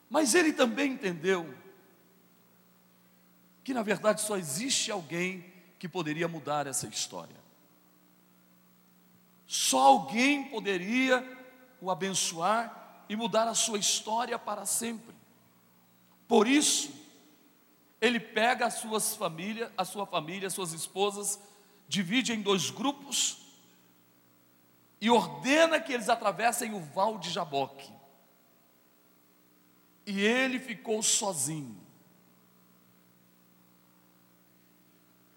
Mas 0.10 0.34
ele 0.34 0.52
também 0.52 0.94
entendeu 0.94 1.54
que 3.64 3.74
na 3.74 3.84
verdade 3.84 4.22
só 4.22 4.38
existe 4.38 4.92
alguém 4.92 5.46
que 5.78 5.88
poderia 5.88 6.28
mudar 6.28 6.66
essa 6.66 6.88
história. 6.88 7.38
Só 9.46 9.80
alguém 9.80 10.50
poderia 10.50 11.38
o 11.82 11.90
abençoar 11.90 13.04
e 13.08 13.16
mudar 13.16 13.48
a 13.48 13.54
sua 13.54 13.78
história 13.78 14.38
para 14.38 14.66
sempre. 14.66 15.16
Por 16.28 16.48
isso, 16.48 16.92
ele 18.02 18.20
pega 18.20 18.66
as 18.66 18.76
suas 18.76 19.16
famílias, 19.16 19.72
a 19.78 19.84
sua 19.84 20.06
família, 20.06 20.48
as 20.48 20.54
suas 20.54 20.74
esposas, 20.74 21.40
divide 21.88 22.34
em 22.34 22.42
dois 22.42 22.70
grupos 22.70 23.38
e 25.02 25.10
ordena 25.10 25.80
que 25.80 25.94
eles 25.94 26.10
atravessem 26.10 26.74
o 26.74 26.80
val 26.80 27.18
de 27.18 27.30
Jaboque. 27.30 27.99
E 30.10 30.22
ele 30.22 30.60
ficou 30.60 31.04
sozinho. 31.04 31.80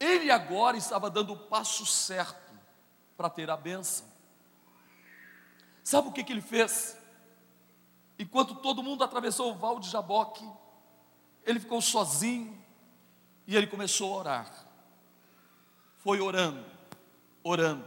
Ele 0.01 0.31
agora 0.31 0.79
estava 0.79 1.11
dando 1.11 1.35
o 1.35 1.39
passo 1.39 1.85
certo 1.85 2.55
para 3.15 3.29
ter 3.29 3.51
a 3.51 3.57
benção. 3.57 4.07
Sabe 5.85 6.09
o 6.09 6.13
que, 6.13 6.25
que 6.25 6.33
ele 6.33 6.41
fez? 6.41 6.97
Enquanto 8.19 8.55
todo 8.55 8.83
mundo 8.83 9.05
atravessou 9.05 9.53
o 9.53 9.55
val 9.55 9.79
de 9.79 9.91
Jaboque, 9.91 10.51
ele 11.45 11.61
ficou 11.61 11.83
sozinho 11.83 12.59
e 13.47 13.55
ele 13.55 13.67
começou 13.67 14.15
a 14.15 14.17
orar. 14.17 14.67
Foi 15.99 16.19
orando, 16.19 16.65
orando. 17.43 17.87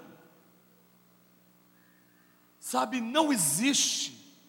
Sabe, 2.60 3.02
não 3.02 3.34
existe, 3.34 4.40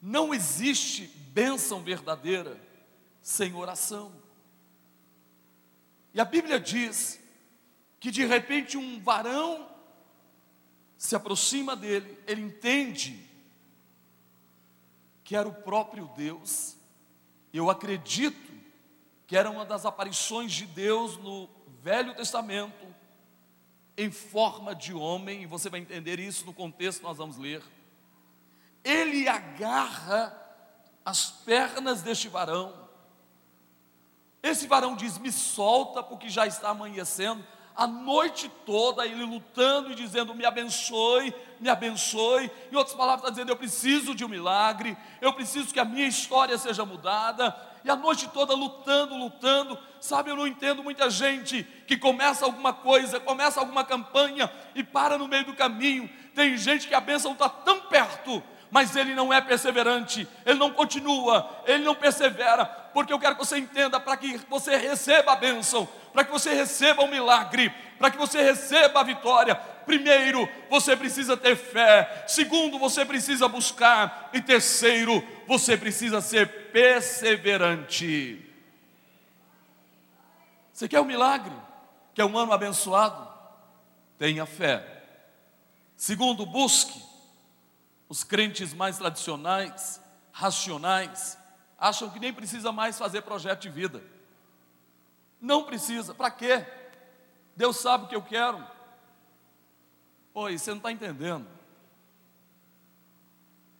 não 0.00 0.32
existe 0.32 1.19
bênção 1.32 1.82
verdadeira 1.82 2.60
sem 3.22 3.54
oração. 3.54 4.12
E 6.12 6.20
a 6.20 6.24
Bíblia 6.24 6.58
diz 6.58 7.20
que 8.00 8.10
de 8.10 8.24
repente 8.24 8.76
um 8.76 9.00
varão 9.00 9.68
se 10.96 11.14
aproxima 11.14 11.74
dele, 11.76 12.18
ele 12.26 12.42
entende 12.42 13.26
que 15.24 15.36
era 15.36 15.48
o 15.48 15.54
próprio 15.54 16.10
Deus. 16.16 16.76
Eu 17.52 17.70
acredito 17.70 18.50
que 19.26 19.36
era 19.36 19.50
uma 19.50 19.64
das 19.64 19.86
aparições 19.86 20.52
de 20.52 20.66
Deus 20.66 21.16
no 21.16 21.48
Velho 21.82 22.14
Testamento, 22.14 22.86
em 23.96 24.10
forma 24.10 24.74
de 24.74 24.92
homem, 24.92 25.42
e 25.42 25.46
você 25.46 25.70
vai 25.70 25.80
entender 25.80 26.18
isso 26.18 26.44
no 26.44 26.52
contexto 26.52 26.98
que 26.98 27.04
nós 27.04 27.16
vamos 27.16 27.36
ler. 27.36 27.62
Ele 28.82 29.28
agarra 29.28 30.39
as 31.04 31.26
pernas 31.30 32.02
deste 32.02 32.28
varão. 32.28 32.72
Esse 34.42 34.66
varão 34.66 34.94
diz: 34.94 35.18
Me 35.18 35.30
solta, 35.30 36.02
porque 36.02 36.28
já 36.28 36.46
está 36.46 36.70
amanhecendo. 36.70 37.44
A 37.76 37.86
noite 37.86 38.50
toda 38.66 39.06
ele 39.06 39.24
lutando 39.24 39.92
e 39.92 39.94
dizendo: 39.94 40.34
Me 40.34 40.44
abençoe, 40.44 41.34
me 41.58 41.68
abençoe. 41.68 42.50
Em 42.70 42.76
outras 42.76 42.96
palavras, 42.96 43.20
está 43.20 43.30
dizendo: 43.30 43.50
Eu 43.50 43.56
preciso 43.56 44.14
de 44.14 44.24
um 44.24 44.28
milagre, 44.28 44.96
eu 45.20 45.32
preciso 45.32 45.72
que 45.72 45.80
a 45.80 45.84
minha 45.84 46.06
história 46.06 46.56
seja 46.58 46.84
mudada. 46.84 47.56
E 47.82 47.90
a 47.90 47.96
noite 47.96 48.28
toda 48.28 48.54
lutando, 48.54 49.16
lutando. 49.16 49.78
Sabe, 50.00 50.30
eu 50.30 50.36
não 50.36 50.46
entendo 50.46 50.82
muita 50.82 51.08
gente 51.08 51.62
que 51.86 51.96
começa 51.96 52.44
alguma 52.44 52.72
coisa, 52.72 53.18
começa 53.18 53.60
alguma 53.60 53.84
campanha 53.84 54.50
e 54.74 54.84
para 54.84 55.16
no 55.16 55.28
meio 55.28 55.44
do 55.44 55.54
caminho. 55.54 56.08
Tem 56.34 56.56
gente 56.56 56.86
que 56.88 56.94
a 56.94 57.00
bênção 57.00 57.32
está 57.32 57.48
tão 57.48 57.80
perto, 57.82 58.42
mas 58.70 58.94
ele 58.94 59.14
não 59.14 59.32
é 59.32 59.40
perseverante, 59.40 60.28
ele 60.46 60.58
não 60.58 60.70
continua, 60.70 61.62
ele 61.66 61.84
não 61.84 61.94
persevera, 61.94 62.64
porque 62.64 63.12
eu 63.12 63.18
quero 63.18 63.34
que 63.34 63.44
você 63.44 63.58
entenda, 63.58 63.98
para 63.98 64.16
que 64.16 64.38
você 64.48 64.76
receba 64.76 65.32
a 65.32 65.36
bênção, 65.36 65.88
para 66.12 66.24
que 66.24 66.30
você 66.30 66.54
receba 66.54 67.02
o 67.02 67.08
milagre, 67.08 67.72
para 67.98 68.10
que 68.10 68.16
você 68.16 68.42
receba 68.42 69.00
a 69.00 69.04
vitória, 69.04 69.54
primeiro, 69.84 70.48
você 70.68 70.96
precisa 70.96 71.36
ter 71.36 71.56
fé, 71.56 72.24
segundo, 72.28 72.78
você 72.78 73.04
precisa 73.04 73.48
buscar, 73.48 74.30
e 74.32 74.40
terceiro, 74.40 75.26
você 75.46 75.76
precisa 75.76 76.20
ser 76.20 76.70
perseverante. 76.70 78.46
Você 80.72 80.88
quer 80.88 81.00
um 81.00 81.04
milagre? 81.04 81.52
Quer 82.14 82.24
um 82.24 82.38
ano 82.38 82.52
abençoado? 82.52 83.28
Tenha 84.16 84.46
fé. 84.46 85.02
Segundo, 85.96 86.46
busque. 86.46 87.09
Os 88.10 88.24
crentes 88.24 88.74
mais 88.74 88.98
tradicionais, 88.98 90.02
racionais, 90.32 91.38
acham 91.78 92.10
que 92.10 92.18
nem 92.18 92.34
precisa 92.34 92.72
mais 92.72 92.98
fazer 92.98 93.22
projeto 93.22 93.62
de 93.62 93.70
vida. 93.70 94.02
Não 95.40 95.62
precisa, 95.62 96.12
para 96.12 96.28
quê? 96.28 96.66
Deus 97.54 97.76
sabe 97.76 98.04
o 98.04 98.08
que 98.08 98.16
eu 98.16 98.22
quero. 98.22 98.66
Pois 100.32 100.60
você 100.60 100.70
não 100.70 100.78
está 100.78 100.90
entendendo. 100.90 101.46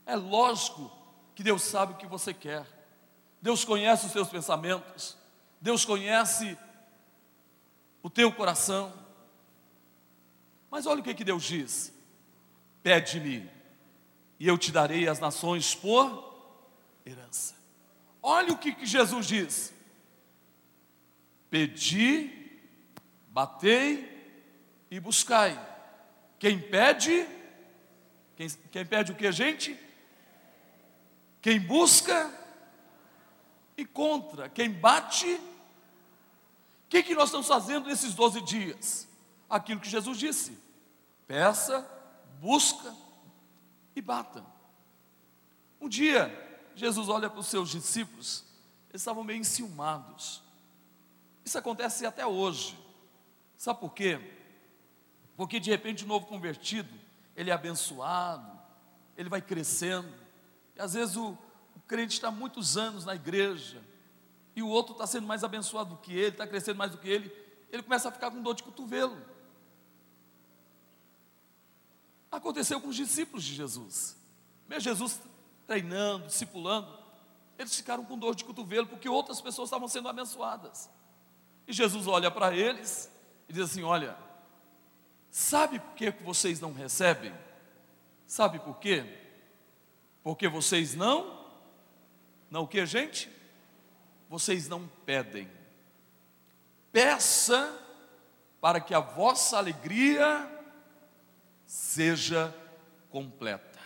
É 0.06 0.14
lógico 0.14 0.88
que 1.34 1.42
Deus 1.42 1.62
sabe 1.62 1.94
o 1.94 1.96
que 1.96 2.06
você 2.06 2.32
quer. 2.32 2.64
Deus 3.42 3.64
conhece 3.64 4.06
os 4.06 4.12
seus 4.12 4.28
pensamentos. 4.28 5.18
Deus 5.60 5.84
conhece 5.84 6.56
o 8.00 8.08
teu 8.08 8.32
coração. 8.32 8.92
Mas 10.70 10.86
olha 10.86 11.00
o 11.00 11.02
que, 11.02 11.14
que 11.14 11.24
Deus 11.24 11.42
diz: 11.42 11.92
pede-me, 12.80 13.50
e 14.40 14.48
eu 14.48 14.56
te 14.56 14.72
darei 14.72 15.06
as 15.06 15.20
nações 15.20 15.74
por 15.74 16.34
herança. 17.04 17.54
Olha 18.22 18.54
o 18.54 18.58
que, 18.58 18.72
que 18.72 18.86
Jesus 18.86 19.26
diz: 19.26 19.74
pedi, 21.50 22.58
batei 23.28 24.08
e 24.90 24.98
buscai. 24.98 25.60
Quem 26.38 26.58
pede, 26.58 27.28
quem, 28.34 28.48
quem 28.48 28.86
pede 28.86 29.12
o 29.12 29.14
que, 29.14 29.30
gente? 29.30 29.78
Quem 31.42 31.60
busca, 31.60 32.32
encontra. 33.76 34.48
Quem 34.48 34.70
bate, 34.70 35.34
o 35.34 36.88
que, 36.88 37.02
que 37.02 37.14
nós 37.14 37.26
estamos 37.26 37.46
fazendo 37.46 37.88
nesses 37.88 38.14
12 38.14 38.40
dias? 38.40 39.06
Aquilo 39.50 39.80
que 39.80 39.90
Jesus 39.90 40.16
disse: 40.16 40.58
peça, 41.26 41.86
busca 42.40 43.09
e 43.94 44.00
bata. 44.00 44.44
Um 45.80 45.88
dia, 45.88 46.30
Jesus 46.74 47.08
olha 47.08 47.28
para 47.28 47.40
os 47.40 47.46
seus 47.46 47.70
discípulos, 47.70 48.44
eles 48.90 49.00
estavam 49.02 49.24
meio 49.24 49.40
enciumados. 49.40 50.42
Isso 51.44 51.58
acontece 51.58 52.04
até 52.04 52.26
hoje. 52.26 52.78
Sabe 53.56 53.80
por 53.80 53.92
quê? 53.92 54.20
Porque 55.36 55.58
de 55.58 55.70
repente 55.70 56.04
o 56.04 56.08
novo 56.08 56.26
convertido, 56.26 56.92
ele 57.34 57.50
é 57.50 57.52
abençoado, 57.52 58.50
ele 59.16 59.28
vai 59.28 59.40
crescendo. 59.40 60.12
E 60.76 60.80
às 60.80 60.94
vezes 60.94 61.16
o, 61.16 61.36
o 61.74 61.80
crente 61.86 62.14
está 62.14 62.30
muitos 62.30 62.76
anos 62.76 63.04
na 63.04 63.14
igreja, 63.14 63.82
e 64.54 64.62
o 64.62 64.68
outro 64.68 64.92
está 64.92 65.06
sendo 65.06 65.26
mais 65.26 65.44
abençoado 65.44 65.94
do 65.94 66.00
que 66.00 66.12
ele, 66.12 66.28
está 66.28 66.46
crescendo 66.46 66.76
mais 66.76 66.90
do 66.90 66.98
que 66.98 67.08
ele, 67.08 67.32
ele 67.70 67.82
começa 67.82 68.08
a 68.08 68.12
ficar 68.12 68.30
com 68.30 68.42
dor 68.42 68.54
de 68.54 68.62
cotovelo. 68.62 69.16
Aconteceu 72.30 72.80
com 72.80 72.88
os 72.88 72.96
discípulos 72.96 73.44
de 73.44 73.54
Jesus. 73.54 74.16
Mesmo 74.68 74.82
Jesus 74.82 75.20
treinando, 75.66 76.26
discipulando, 76.26 76.98
eles 77.58 77.74
ficaram 77.74 78.04
com 78.04 78.18
dor 78.18 78.34
de 78.34 78.44
cotovelo 78.44 78.86
porque 78.86 79.08
outras 79.08 79.40
pessoas 79.40 79.68
estavam 79.68 79.88
sendo 79.88 80.08
abençoadas. 80.08 80.88
E 81.66 81.72
Jesus 81.72 82.06
olha 82.06 82.30
para 82.30 82.54
eles 82.54 83.10
e 83.48 83.52
diz 83.52 83.64
assim: 83.70 83.82
Olha, 83.82 84.16
sabe 85.30 85.78
por 85.78 85.94
que 85.94 86.10
vocês 86.22 86.60
não 86.60 86.72
recebem? 86.72 87.34
Sabe 88.26 88.58
por 88.58 88.78
quê? 88.78 89.04
Porque 90.22 90.48
vocês 90.48 90.94
não, 90.94 91.46
não 92.50 92.62
o 92.62 92.68
que, 92.68 92.84
gente? 92.86 93.30
vocês 94.30 94.68
não 94.68 94.88
pedem. 95.04 95.50
Peça 96.92 97.76
para 98.60 98.80
que 98.80 98.94
a 98.94 99.00
vossa 99.00 99.58
alegria 99.58 100.48
seja 101.70 102.52
completa. 103.10 103.78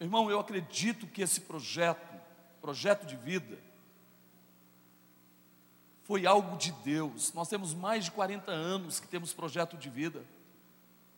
Irmão, 0.00 0.30
eu 0.30 0.40
acredito 0.40 1.06
que 1.06 1.20
esse 1.20 1.42
projeto, 1.42 2.18
projeto 2.58 3.04
de 3.04 3.16
vida, 3.16 3.58
foi 6.04 6.24
algo 6.24 6.56
de 6.56 6.72
Deus. 6.72 7.34
Nós 7.34 7.48
temos 7.48 7.74
mais 7.74 8.06
de 8.06 8.12
40 8.12 8.50
anos 8.50 8.98
que 8.98 9.06
temos 9.06 9.34
projeto 9.34 9.76
de 9.76 9.90
vida. 9.90 10.24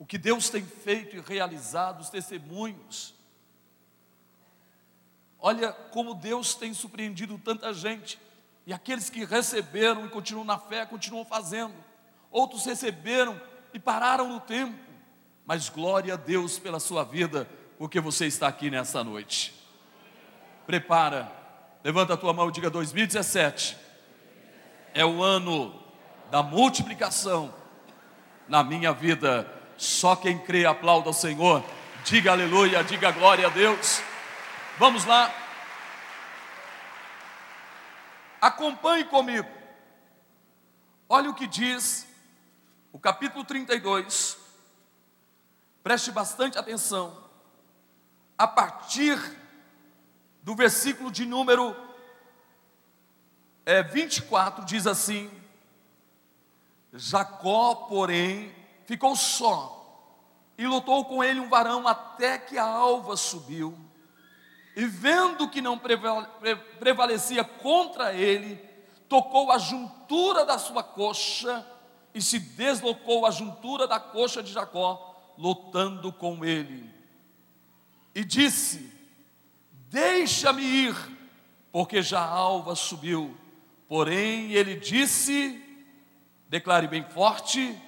O 0.01 0.05
que 0.05 0.19
Deus 0.19 0.51
tem 0.51 0.65
feito 0.67 1.15
e 1.15 1.21
realizado, 1.21 2.01
os 2.01 2.11
testemunhos, 2.11 3.15
Olha 5.43 5.73
como 5.73 6.15
Deus 6.15 6.55
tem 6.55 6.75
surpreendido 6.75 7.39
tanta 7.39 7.73
gente. 7.73 8.21
E 8.67 8.75
aqueles 8.75 9.09
que 9.09 9.25
receberam 9.25 10.05
e 10.05 10.11
continuam 10.11 10.45
na 10.45 10.59
fé, 10.59 10.85
continuam 10.85 11.25
fazendo. 11.25 11.73
Outros 12.31 12.67
receberam 12.67 13.41
e 13.73 13.79
pararam 13.79 14.29
no 14.29 14.41
tempo. 14.41 14.79
Mas 15.47 15.69
glória 15.69 16.15
a 16.15 16.17
Deus 16.17 16.59
pela 16.59 16.79
sua 16.79 17.05
vida, 17.05 17.49
porque 17.79 18.01
você 18.01 18.27
está 18.27 18.49
aqui 18.49 18.71
nessa 18.71 19.03
noite. 19.03 19.55
Prepara, 20.67 21.31
levanta 21.83 22.15
a 22.15 22.17
tua 22.17 22.33
mão 22.33 22.49
e 22.49 22.53
diga 22.53 22.71
2017. 22.71 23.77
É 24.95 25.05
o 25.05 25.23
ano 25.23 25.75
da 26.31 26.43
multiplicação 26.43 27.53
na 28.49 28.63
minha 28.63 28.93
vida. 28.93 29.51
Só 29.77 30.15
quem 30.15 30.39
crê 30.39 30.67
aplauda 30.67 31.09
ao 31.09 31.15
Senhor. 31.15 31.65
Diga 32.05 32.33
aleluia, 32.33 32.85
diga 32.85 33.11
glória 33.11 33.47
a 33.47 33.51
Deus. 33.51 34.03
Vamos 34.79 35.05
lá. 35.05 35.33
Acompanhe 38.41 39.05
comigo. 39.05 39.49
Olha 41.09 41.29
o 41.29 41.35
que 41.35 41.47
diz 41.47 42.10
o 42.93 42.99
capítulo 42.99 43.45
32. 43.45 44.37
Preste 45.83 46.11
bastante 46.11 46.59
atenção. 46.59 47.17
A 48.37 48.47
partir 48.47 49.19
do 50.43 50.55
versículo 50.55 51.11
de 51.11 51.27
número 51.27 51.77
é, 53.65 53.83
24, 53.83 54.65
diz 54.65 54.87
assim: 54.87 55.31
Jacó, 56.93 57.75
porém, 57.75 58.55
ficou 58.87 59.15
só 59.15 59.77
e 60.59 60.67
lutou 60.67 61.05
com 61.05 61.23
ele 61.23 61.41
um 61.41 61.49
varão 61.49 61.87
até 61.87 62.37
que 62.37 62.59
a 62.59 62.65
alva 62.65 63.17
subiu. 63.17 63.79
E 64.77 64.85
vendo 64.85 65.49
que 65.49 65.61
não 65.61 65.79
prevalecia 66.79 67.43
contra 67.43 68.13
ele, 68.13 68.57
tocou 69.09 69.51
a 69.51 69.59
juntura 69.59 70.45
da 70.45 70.59
sua 70.59 70.83
coxa 70.83 71.67
e 72.15 72.21
se 72.21 72.39
deslocou 72.39 73.25
a 73.25 73.31
juntura 73.31 73.87
da 73.87 74.01
coxa 74.01 74.43
de 74.43 74.53
Jacó, 74.53 75.35
lutando 75.39 76.13
com 76.13 76.45
ele. 76.45 76.93
E 78.15 78.25
disse: 78.25 78.93
Deixa-me 79.89 80.63
ir, 80.63 80.97
porque 81.71 82.03
já 82.03 82.21
a 82.21 82.29
alva 82.29 82.75
subiu. 82.75 83.37
Porém, 83.89 84.53
ele 84.53 84.77
disse: 84.77 85.63
Declare 86.49 86.89
bem 86.89 87.05
forte: 87.05 87.81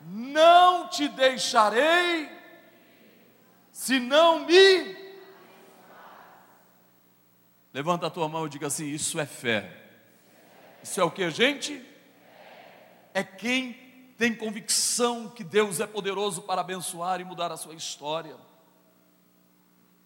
Não 0.00 0.88
te 0.88 1.08
deixarei, 1.08 2.30
se 3.72 3.98
não 3.98 4.46
me. 4.46 5.04
Levanta 7.72 8.06
a 8.06 8.10
tua 8.10 8.28
mão 8.28 8.46
e 8.46 8.50
diga 8.50 8.68
assim: 8.68 8.86
Isso 8.86 9.18
é 9.18 9.26
fé. 9.26 9.83
Isso 10.84 11.00
é 11.00 11.04
o 11.04 11.10
que, 11.10 11.30
gente? 11.30 11.82
É 13.14 13.24
quem 13.24 13.72
tem 14.18 14.34
convicção 14.34 15.30
que 15.30 15.42
Deus 15.42 15.80
é 15.80 15.86
poderoso 15.86 16.42
para 16.42 16.60
abençoar 16.60 17.22
e 17.22 17.24
mudar 17.24 17.50
a 17.50 17.56
sua 17.56 17.74
história. 17.74 18.36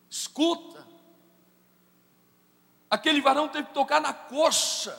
Escuta, 0.08 0.86
aquele 2.88 3.20
varão 3.20 3.48
teve 3.48 3.66
que 3.66 3.74
tocar 3.74 4.00
na 4.00 4.12
coxa, 4.12 4.96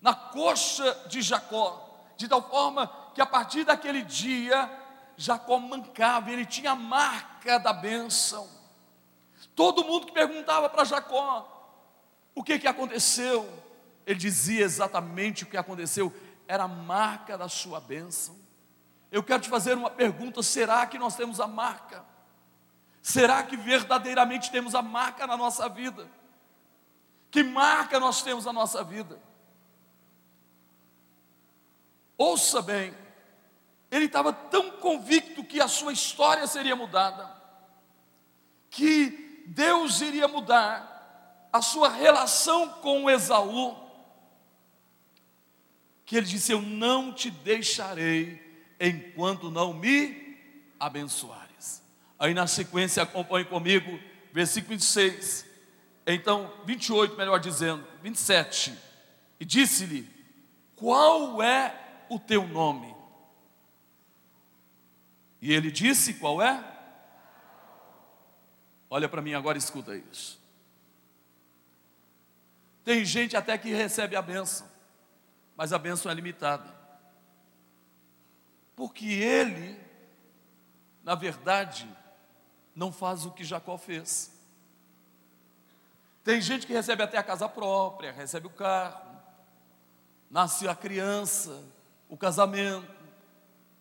na 0.00 0.12
coxa 0.12 0.92
de 1.06 1.22
Jacó, 1.22 1.96
de 2.16 2.26
tal 2.26 2.42
forma 2.42 2.92
que 3.14 3.20
a 3.20 3.26
partir 3.26 3.62
daquele 3.62 4.02
dia, 4.02 4.68
Jacó 5.16 5.56
mancava, 5.60 6.32
ele 6.32 6.44
tinha 6.44 6.72
a 6.72 6.76
marca 6.76 7.60
da 7.60 7.72
bênção. 7.72 8.50
Todo 9.54 9.84
mundo 9.84 10.06
que 10.06 10.12
perguntava 10.12 10.68
para 10.68 10.82
Jacó 10.82 11.48
o 12.34 12.42
que, 12.42 12.58
que 12.58 12.66
aconteceu, 12.66 13.48
ele 14.06 14.18
dizia 14.18 14.64
exatamente 14.64 15.44
o 15.44 15.46
que 15.46 15.56
aconteceu, 15.56 16.12
era 16.48 16.64
a 16.64 16.68
marca 16.68 17.38
da 17.38 17.48
sua 17.48 17.80
bênção. 17.80 18.36
Eu 19.10 19.22
quero 19.22 19.42
te 19.42 19.48
fazer 19.48 19.76
uma 19.76 19.90
pergunta: 19.90 20.42
será 20.42 20.86
que 20.86 20.98
nós 20.98 21.16
temos 21.16 21.40
a 21.40 21.46
marca? 21.46 22.04
Será 23.02 23.42
que 23.42 23.56
verdadeiramente 23.56 24.50
temos 24.50 24.74
a 24.74 24.82
marca 24.82 25.26
na 25.26 25.36
nossa 25.36 25.68
vida? 25.68 26.08
Que 27.30 27.42
marca 27.42 27.98
nós 27.98 28.22
temos 28.22 28.44
na 28.44 28.52
nossa 28.52 28.84
vida? 28.84 29.20
Ouça 32.16 32.62
bem, 32.62 32.94
ele 33.90 34.04
estava 34.04 34.32
tão 34.32 34.70
convicto 34.72 35.42
que 35.42 35.60
a 35.60 35.66
sua 35.66 35.92
história 35.92 36.46
seria 36.46 36.76
mudada, 36.76 37.28
que 38.70 39.44
Deus 39.48 40.00
iria 40.00 40.28
mudar 40.28 41.48
a 41.52 41.60
sua 41.60 41.88
relação 41.88 42.68
com 42.68 43.10
Esaú, 43.10 43.76
que 46.12 46.18
ele 46.18 46.26
disse: 46.26 46.52
Eu 46.52 46.60
não 46.60 47.10
te 47.10 47.30
deixarei 47.30 48.38
enquanto 48.78 49.50
não 49.50 49.72
me 49.72 50.36
abençoares. 50.78 51.82
Aí 52.18 52.34
na 52.34 52.46
sequência, 52.46 53.02
acompanhe 53.02 53.46
comigo, 53.46 53.98
versículo 54.30 54.76
26. 54.76 55.46
Então, 56.06 56.52
28, 56.66 57.16
melhor 57.16 57.40
dizendo, 57.40 57.82
27. 58.02 58.78
E 59.40 59.44
disse-lhe: 59.46 60.06
Qual 60.76 61.42
é 61.42 62.04
o 62.10 62.18
teu 62.18 62.46
nome? 62.46 62.94
E 65.40 65.50
ele 65.50 65.70
disse: 65.70 66.12
Qual 66.12 66.42
é? 66.42 66.62
Olha 68.90 69.08
para 69.08 69.22
mim 69.22 69.32
agora, 69.32 69.56
escuta 69.56 69.96
isso. 69.96 70.38
Tem 72.84 73.02
gente 73.02 73.34
até 73.34 73.56
que 73.56 73.70
recebe 73.72 74.14
a 74.14 74.20
benção, 74.20 74.68
mas 75.56 75.72
a 75.72 75.78
benção 75.78 76.10
é 76.10 76.14
limitada. 76.14 76.82
Porque 78.74 79.06
ele, 79.06 79.78
na 81.04 81.14
verdade, 81.14 81.88
não 82.74 82.90
faz 82.90 83.26
o 83.26 83.30
que 83.30 83.44
Jacó 83.44 83.76
fez. 83.76 84.32
Tem 86.24 86.40
gente 86.40 86.66
que 86.66 86.72
recebe 86.72 87.02
até 87.02 87.18
a 87.18 87.22
casa 87.22 87.48
própria, 87.48 88.12
recebe 88.12 88.46
o 88.46 88.50
carro, 88.50 89.10
nasce 90.30 90.68
a 90.68 90.74
criança, 90.74 91.62
o 92.08 92.16
casamento, 92.16 93.02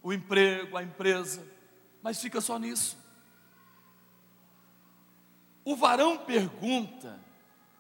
o 0.02 0.12
emprego, 0.12 0.76
a 0.76 0.84
empresa, 0.84 1.46
mas 2.02 2.20
fica 2.20 2.42
só 2.42 2.58
nisso. 2.58 2.98
O 5.64 5.76
varão 5.76 6.18
pergunta: 6.18 7.20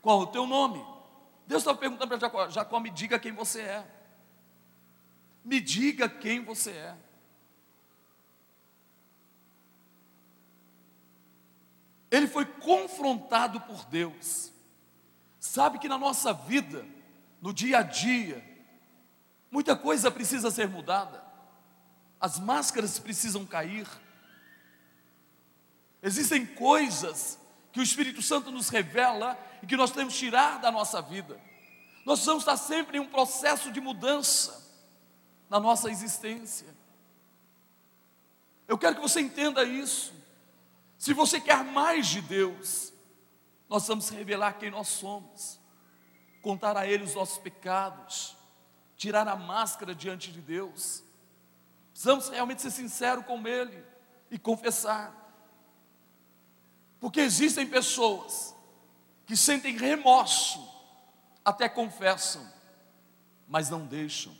qual 0.01 0.19
o 0.19 0.27
teu 0.27 0.45
nome? 0.45 0.85
Deus 1.51 1.63
estava 1.63 1.77
perguntando 1.77 2.07
para 2.07 2.17
Jacó: 2.17 2.49
Jacó, 2.49 2.79
me 2.79 2.89
diga 2.89 3.19
quem 3.19 3.33
você 3.33 3.61
é. 3.61 3.85
Me 5.43 5.59
diga 5.59 6.07
quem 6.07 6.41
você 6.43 6.71
é. 6.71 6.97
Ele 12.09 12.27
foi 12.27 12.45
confrontado 12.45 13.59
por 13.61 13.83
Deus. 13.85 14.51
Sabe 15.39 15.77
que 15.77 15.89
na 15.89 15.97
nossa 15.97 16.33
vida, 16.33 16.85
no 17.41 17.53
dia 17.53 17.79
a 17.79 17.83
dia, 17.83 18.41
muita 19.49 19.75
coisa 19.75 20.09
precisa 20.09 20.49
ser 20.51 20.69
mudada, 20.69 21.21
as 22.19 22.39
máscaras 22.39 22.97
precisam 22.97 23.45
cair. 23.45 23.87
Existem 26.01 26.45
coisas 26.45 27.37
que 27.73 27.79
o 27.81 27.83
Espírito 27.83 28.21
Santo 28.21 28.51
nos 28.51 28.69
revela 28.69 29.37
e 29.61 29.67
que 29.67 29.77
nós 29.77 29.91
temos 29.91 30.13
que 30.13 30.19
tirar 30.19 30.59
da 30.59 30.71
nossa 30.71 31.01
vida. 31.01 31.39
Nós 32.05 32.25
vamos 32.25 32.43
estar 32.43 32.57
sempre 32.57 32.97
em 32.97 32.99
um 32.99 33.07
processo 33.07 33.71
de 33.71 33.79
mudança 33.79 34.61
na 35.49 35.59
nossa 35.59 35.89
existência. 35.89 36.67
Eu 38.67 38.77
quero 38.77 38.95
que 38.95 39.01
você 39.01 39.19
entenda 39.19 39.63
isso. 39.63 40.13
Se 40.97 41.13
você 41.13 41.39
quer 41.39 41.63
mais 41.63 42.07
de 42.07 42.21
Deus, 42.21 42.93
nós 43.67 43.87
vamos 43.87 44.09
revelar 44.09 44.53
quem 44.53 44.71
nós 44.71 44.87
somos, 44.87 45.59
contar 46.41 46.77
a 46.77 46.87
Ele 46.87 47.03
os 47.03 47.15
nossos 47.15 47.37
pecados, 47.37 48.35
tirar 48.97 49.27
a 49.27 49.35
máscara 49.35 49.93
diante 49.93 50.31
de 50.31 50.41
Deus. 50.41 51.03
Precisamos 51.91 52.29
realmente 52.29 52.61
ser 52.61 52.71
sinceros 52.71 53.25
com 53.25 53.45
Ele 53.47 53.83
e 54.29 54.39
confessar. 54.39 55.13
Porque 56.99 57.19
existem 57.19 57.67
pessoas 57.67 58.50
que 59.31 59.37
sentem 59.37 59.77
remorso, 59.77 60.59
até 61.45 61.69
confessam, 61.69 62.45
mas 63.47 63.69
não 63.69 63.85
deixam. 63.85 64.37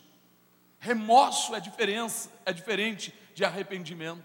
Remorso 0.80 1.56
é 1.56 1.62
diferença, 1.62 2.30
é 2.46 2.52
diferente 2.52 3.18
de 3.34 3.46
arrependimento. 3.46 4.22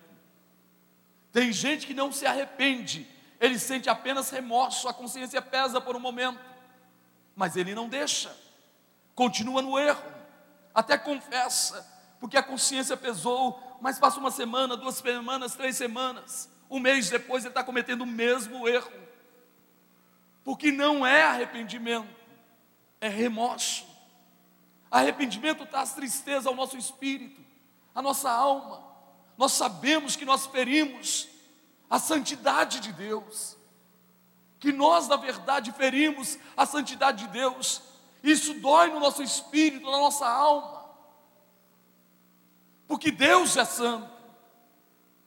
Tem 1.31 1.53
gente 1.53 1.87
que 1.87 1.95
não 1.95 2.11
se 2.11 2.27
arrepende, 2.27 3.07
ele 3.41 3.61
sente 3.61 3.89
apenas 3.89 4.29
remorso, 4.29 4.89
a 4.89 4.93
consciência 4.93 5.41
pesa 5.41 5.81
por 5.81 5.95
um 5.95 6.01
momento, 6.01 6.41
mas 7.37 7.57
ele 7.57 7.73
não 7.73 7.89
deixa, 7.89 8.37
continua 9.15 9.63
no 9.63 9.79
erro, 9.79 10.03
até 10.75 10.99
confessa, 10.99 11.89
porque 12.19 12.37
a 12.37 12.43
consciência 12.43 12.97
pesou, 12.97 13.79
mas 13.81 14.01
passa 14.01 14.19
uma 14.19 14.33
semana, 14.33 14.77
duas 14.77 14.97
semanas, 14.97 15.55
três 15.55 15.77
semanas, 15.77 16.51
um 16.69 16.81
mês 16.81 17.09
depois 17.09 17.45
ele 17.45 17.53
está 17.53 17.63
cometendo 17.63 18.03
o 18.03 18.07
mesmo 18.07 18.67
erro, 18.67 19.07
porque 20.47 20.71
não 20.71 21.05
é 21.05 21.25
arrependimento, 21.25 22.09
é 23.01 23.09
remorso. 23.09 23.85
Arrependimento 24.89 25.67
traz 25.67 25.93
tristeza 25.93 26.49
ao 26.49 26.55
nosso 26.55 26.79
espírito, 26.79 27.45
à 27.93 28.01
nossa 28.01 28.31
alma. 28.31 28.81
Nós 29.37 29.51
sabemos 29.51 30.15
que 30.15 30.25
nós 30.25 30.47
ferimos 30.47 31.29
a 31.91 31.99
santidade 31.99 32.79
de 32.79 32.93
Deus, 32.93 33.57
que 34.61 34.71
nós, 34.71 35.09
na 35.09 35.17
verdade, 35.17 35.73
ferimos 35.73 36.39
a 36.57 36.65
santidade 36.65 37.25
de 37.25 37.33
Deus. 37.33 37.83
Isso 38.23 38.55
dói 38.55 38.93
no 38.93 39.01
nosso 39.01 39.25
espírito, 39.25 39.91
na 39.91 39.99
nossa 39.99 40.29
alma. 40.29 40.89
Porque 42.87 43.11
Deus 43.11 43.57
é 43.57 43.65
santo. 43.65 44.09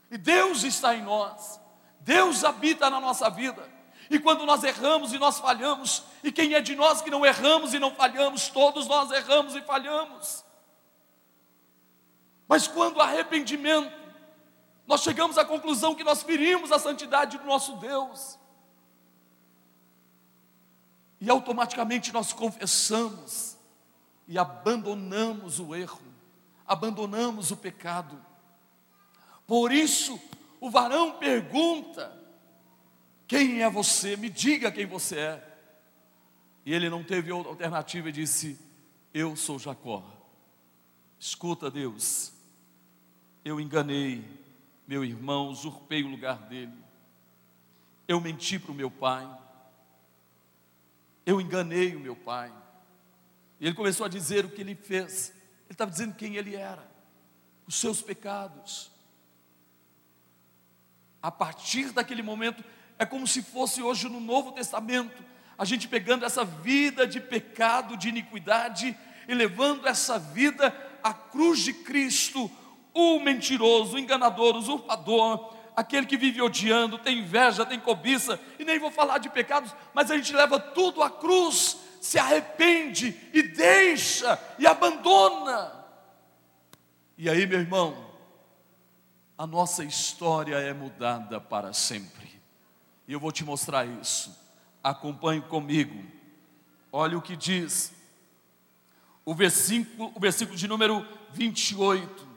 E 0.09 0.17
Deus 0.17 0.63
está 0.63 0.95
em 0.95 1.01
nós. 1.01 1.59
Deus 1.99 2.45
habita 2.45 2.89
na 2.89 3.01
nossa 3.01 3.29
vida. 3.29 3.78
E 4.09 4.17
quando 4.17 4.45
nós 4.45 4.63
erramos 4.63 5.13
e 5.13 5.19
nós 5.19 5.39
falhamos, 5.39 6.03
e 6.23 6.31
quem 6.31 6.55
é 6.55 6.61
de 6.61 6.75
nós 6.75 7.01
que 7.01 7.11
não 7.11 7.25
erramos 7.25 7.73
e 7.73 7.79
não 7.79 7.93
falhamos, 7.93 8.47
todos 8.49 8.87
nós 8.87 9.11
erramos 9.11 9.55
e 9.55 9.61
falhamos. 9.61 10.43
Mas 12.47 12.67
quando 12.67 12.99
arrependimento, 12.99 13.93
nós 14.87 15.03
chegamos 15.03 15.37
à 15.37 15.45
conclusão 15.45 15.93
que 15.93 16.03
nós 16.03 16.23
ferimos 16.23 16.71
a 16.71 16.79
santidade 16.79 17.37
do 17.37 17.45
nosso 17.45 17.75
Deus. 17.75 18.39
E 21.21 21.29
automaticamente 21.29 22.11
nós 22.11 22.33
confessamos 22.33 23.55
e 24.27 24.39
abandonamos 24.39 25.59
o 25.59 25.75
erro, 25.75 26.01
abandonamos 26.65 27.51
o 27.51 27.57
pecado. 27.57 28.19
Por 29.45 29.71
isso, 29.71 30.19
o 30.59 30.71
varão 30.71 31.19
pergunta: 31.19 32.18
Quem 33.29 33.61
é 33.61 33.69
você? 33.69 34.17
Me 34.17 34.27
diga 34.27 34.71
quem 34.71 34.87
você 34.87 35.19
é. 35.19 35.57
E 36.65 36.73
ele 36.73 36.89
não 36.89 37.03
teve 37.03 37.31
outra 37.31 37.51
alternativa 37.51 38.09
e 38.09 38.11
disse: 38.11 38.59
Eu 39.13 39.35
sou 39.35 39.59
Jacó. 39.59 40.03
Escuta, 41.19 41.69
Deus, 41.69 42.33
eu 43.45 43.61
enganei 43.61 44.23
meu 44.87 45.05
irmão, 45.05 45.49
usurpei 45.49 46.01
o 46.01 46.07
lugar 46.07 46.39
dele, 46.47 46.73
eu 48.07 48.19
menti 48.19 48.57
para 48.57 48.71
o 48.71 48.75
meu 48.75 48.89
pai, 48.89 49.29
eu 51.23 51.39
enganei 51.39 51.95
o 51.95 51.99
meu 51.99 52.15
pai. 52.15 52.51
E 53.59 53.67
ele 53.67 53.75
começou 53.75 54.07
a 54.07 54.09
dizer 54.09 54.43
o 54.45 54.49
que 54.49 54.61
ele 54.61 54.73
fez, 54.73 55.29
ele 55.65 55.73
estava 55.73 55.91
dizendo 55.91 56.15
quem 56.15 56.37
ele 56.37 56.55
era, 56.55 56.89
os 57.67 57.75
seus 57.75 58.01
pecados. 58.01 58.89
A 61.21 61.29
partir 61.29 61.91
daquele 61.91 62.23
momento, 62.23 62.63
é 62.99 63.05
como 63.05 63.25
se 63.25 63.41
fosse 63.41 63.81
hoje 63.81 64.09
no 64.09 64.19
Novo 64.19 64.51
Testamento, 64.51 65.23
a 65.57 65.63
gente 65.63 65.87
pegando 65.87 66.25
essa 66.25 66.43
vida 66.43 67.07
de 67.07 67.21
pecado, 67.21 67.95
de 67.95 68.09
iniquidade, 68.09 68.95
e 69.25 69.33
levando 69.33 69.87
essa 69.87 70.19
vida 70.19 70.75
à 71.01 71.13
cruz 71.13 71.59
de 71.59 71.71
Cristo, 71.73 72.51
o 72.93 73.19
mentiroso, 73.19 73.95
o 73.95 73.99
enganador, 73.99 74.55
o 74.55 74.59
usurpador, 74.59 75.53
aquele 75.75 76.05
que 76.05 76.17
vive 76.17 76.41
odiando, 76.41 76.97
tem 76.97 77.19
inveja, 77.19 77.65
tem 77.65 77.79
cobiça, 77.79 78.37
e 78.59 78.65
nem 78.65 78.77
vou 78.77 78.91
falar 78.91 79.17
de 79.19 79.29
pecados, 79.29 79.73
mas 79.93 80.11
a 80.11 80.17
gente 80.17 80.33
leva 80.33 80.59
tudo 80.59 81.01
à 81.01 81.09
cruz, 81.09 81.77
se 82.01 82.19
arrepende 82.19 83.15
e 83.33 83.41
deixa 83.43 84.37
e 84.57 84.67
abandona. 84.67 85.71
E 87.17 87.29
aí, 87.29 87.45
meu 87.45 87.59
irmão, 87.59 88.09
a 89.37 89.47
nossa 89.47 89.85
história 89.85 90.55
é 90.55 90.73
mudada 90.73 91.39
para 91.39 91.71
sempre. 91.71 92.28
E 93.09 93.11
eu 93.11 93.19
vou 93.19 93.31
te 93.31 93.43
mostrar 93.43 93.87
isso. 93.87 94.39
Acompanhe 94.83 95.41
comigo. 95.41 96.05
Olha 96.91 97.17
o 97.17 97.21
que 97.23 97.35
diz 97.35 97.91
o 99.25 99.33
versículo, 99.33 100.11
o 100.13 100.19
versículo 100.19 100.55
de 100.55 100.67
número 100.67 101.03
28. 101.31 102.27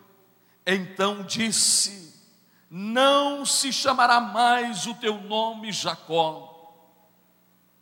Então 0.67 1.25
disse: 1.25 2.19
Não 2.71 3.45
se 3.45 3.71
chamará 3.71 4.19
mais 4.19 4.87
o 4.87 4.95
teu 4.95 5.21
nome 5.21 5.71
Jacó. 5.73 6.49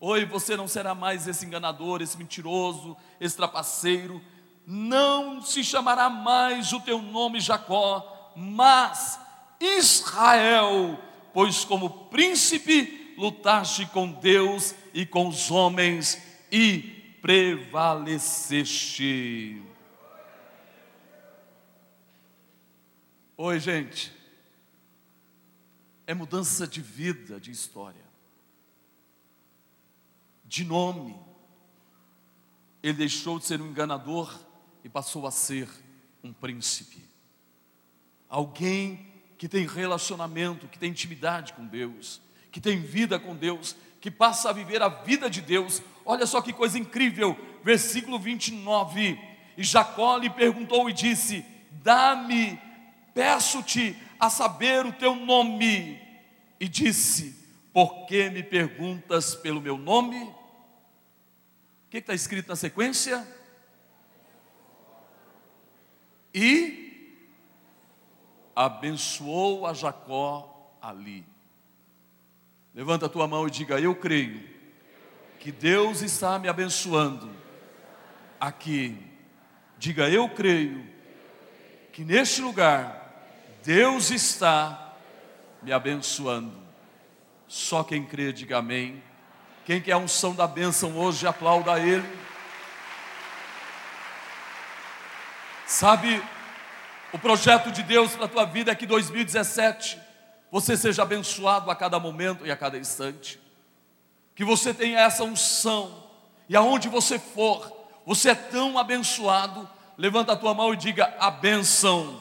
Oi, 0.01 0.25
você 0.25 0.57
não 0.57 0.67
será 0.67 0.93
mais 0.93 1.29
esse 1.29 1.47
enganador, 1.47 2.03
esse 2.03 2.19
mentiroso, 2.19 2.97
esse 3.21 3.37
trapaceiro. 3.37 4.21
Não 4.67 5.41
se 5.41 5.63
chamará 5.63 6.11
mais 6.11 6.73
o 6.73 6.81
teu 6.81 7.01
nome 7.01 7.39
Jacó, 7.39 8.33
mas 8.35 9.21
Israel, 9.61 10.99
pois 11.33 11.65
como 11.65 12.07
príncipe 12.07 13.15
lutaste 13.17 13.87
com 13.87 14.11
Deus 14.11 14.75
e 14.95 15.05
com 15.05 15.29
os 15.29 15.51
homens 15.51 16.21
e 16.51 16.79
prevaleceste. 17.21 19.63
Oi, 23.37 23.61
gente. 23.61 24.19
É 26.07 26.15
mudança 26.15 26.67
de 26.67 26.81
vida, 26.81 27.39
de 27.39 27.51
história. 27.51 28.09
De 30.45 30.65
nome. 30.65 31.15
Ele 32.83 32.95
deixou 32.95 33.39
de 33.39 33.45
ser 33.47 33.61
um 33.61 33.67
enganador 33.67 34.35
e 34.83 34.89
passou 34.89 35.27
a 35.27 35.31
ser 35.31 35.69
um 36.25 36.33
príncipe. 36.33 37.05
Alguém 38.29 39.10
que 39.41 39.49
tem 39.49 39.67
relacionamento, 39.67 40.69
que 40.69 40.79
tem 40.79 40.91
intimidade 40.91 41.55
com 41.55 41.65
Deus, 41.65 42.21
que 42.53 42.61
tem 42.61 42.79
vida 42.79 43.19
com 43.19 43.35
Deus, 43.35 43.75
que 43.99 44.11
passa 44.11 44.51
a 44.51 44.53
viver 44.53 44.83
a 44.83 44.91
vida 44.91 45.31
de 45.31 45.41
Deus. 45.41 45.83
Olha 46.05 46.27
só 46.27 46.43
que 46.43 46.53
coisa 46.53 46.79
incrível, 46.79 47.35
versículo 47.65 48.19
29. 48.19 49.19
E 49.57 49.65
Jacó 49.65 50.19
lhe 50.19 50.29
perguntou 50.29 50.91
e 50.91 50.93
disse: 50.93 51.43
Dá-me 51.83 52.61
peço-te 53.15 53.97
a 54.19 54.29
saber 54.29 54.85
o 54.85 54.93
teu 54.93 55.17
nome. 55.17 55.99
E 56.61 56.69
disse: 56.69 57.35
Por 57.73 58.05
que 58.05 58.29
me 58.29 58.43
perguntas 58.43 59.35
pelo 59.35 59.59
meu 59.59 59.79
nome? 59.79 60.23
O 60.23 60.35
que 61.89 61.97
está 61.97 62.13
escrito 62.13 62.49
na 62.49 62.57
sequência? 62.57 63.27
E 66.35 66.90
abençoou 68.65 69.67
a 69.67 69.73
Jacó 69.73 70.77
ali. 70.83 71.25
Levanta 72.75 73.07
a 73.07 73.09
tua 73.09 73.27
mão 73.27 73.47
e 73.47 73.51
diga: 73.51 73.81
Eu 73.81 73.95
creio 73.95 74.49
que 75.39 75.51
Deus 75.51 76.03
está 76.03 76.39
me 76.39 76.49
abençoando 76.49 77.31
aqui. 78.39 78.99
Diga: 79.79 80.11
Eu 80.11 80.29
creio 80.29 80.87
que 81.91 82.05
neste 82.05 82.43
lugar 82.43 83.33
Deus 83.65 84.11
está 84.11 84.95
me 85.63 85.73
abençoando. 85.73 86.61
Só 87.49 87.83
quem 87.83 88.05
crê, 88.05 88.33
diga 88.33 88.59
amém. 88.59 89.03
Quem 89.65 89.81
quer 89.81 89.93
a 89.93 89.99
unção 89.99 90.35
da 90.35 90.47
bênção 90.47 90.97
hoje, 90.99 91.27
aplauda 91.27 91.81
Ele. 91.81 92.07
Sabe, 95.67 96.23
o 97.13 97.19
projeto 97.19 97.71
de 97.73 97.83
Deus 97.83 98.15
para 98.15 98.27
a 98.27 98.29
tua 98.29 98.45
vida 98.45 98.71
é 98.71 98.75
que 98.75 98.87
2017 98.87 99.99
você 100.51 100.77
seja 100.77 101.03
abençoado 101.03 101.71
a 101.71 101.77
cada 101.77 101.99
momento 101.99 102.47
e 102.47 102.51
a 102.51 102.57
cada 102.57 102.79
instante. 102.79 103.41
Que 104.35 104.45
você 104.45 104.73
tenha 104.73 105.01
essa 105.01 105.25
unção 105.25 106.05
e 106.49 106.57
aonde 106.57 106.89
você 106.89 107.19
for, 107.19 107.73
você 108.05 108.31
é 108.31 108.35
tão 108.35 108.79
abençoado. 108.79 109.69
Levanta 109.97 110.33
a 110.33 110.37
tua 110.37 110.55
mão 110.55 110.73
e 110.73 110.77
diga: 110.77 111.15
a 111.19 111.31
benção 111.31 112.21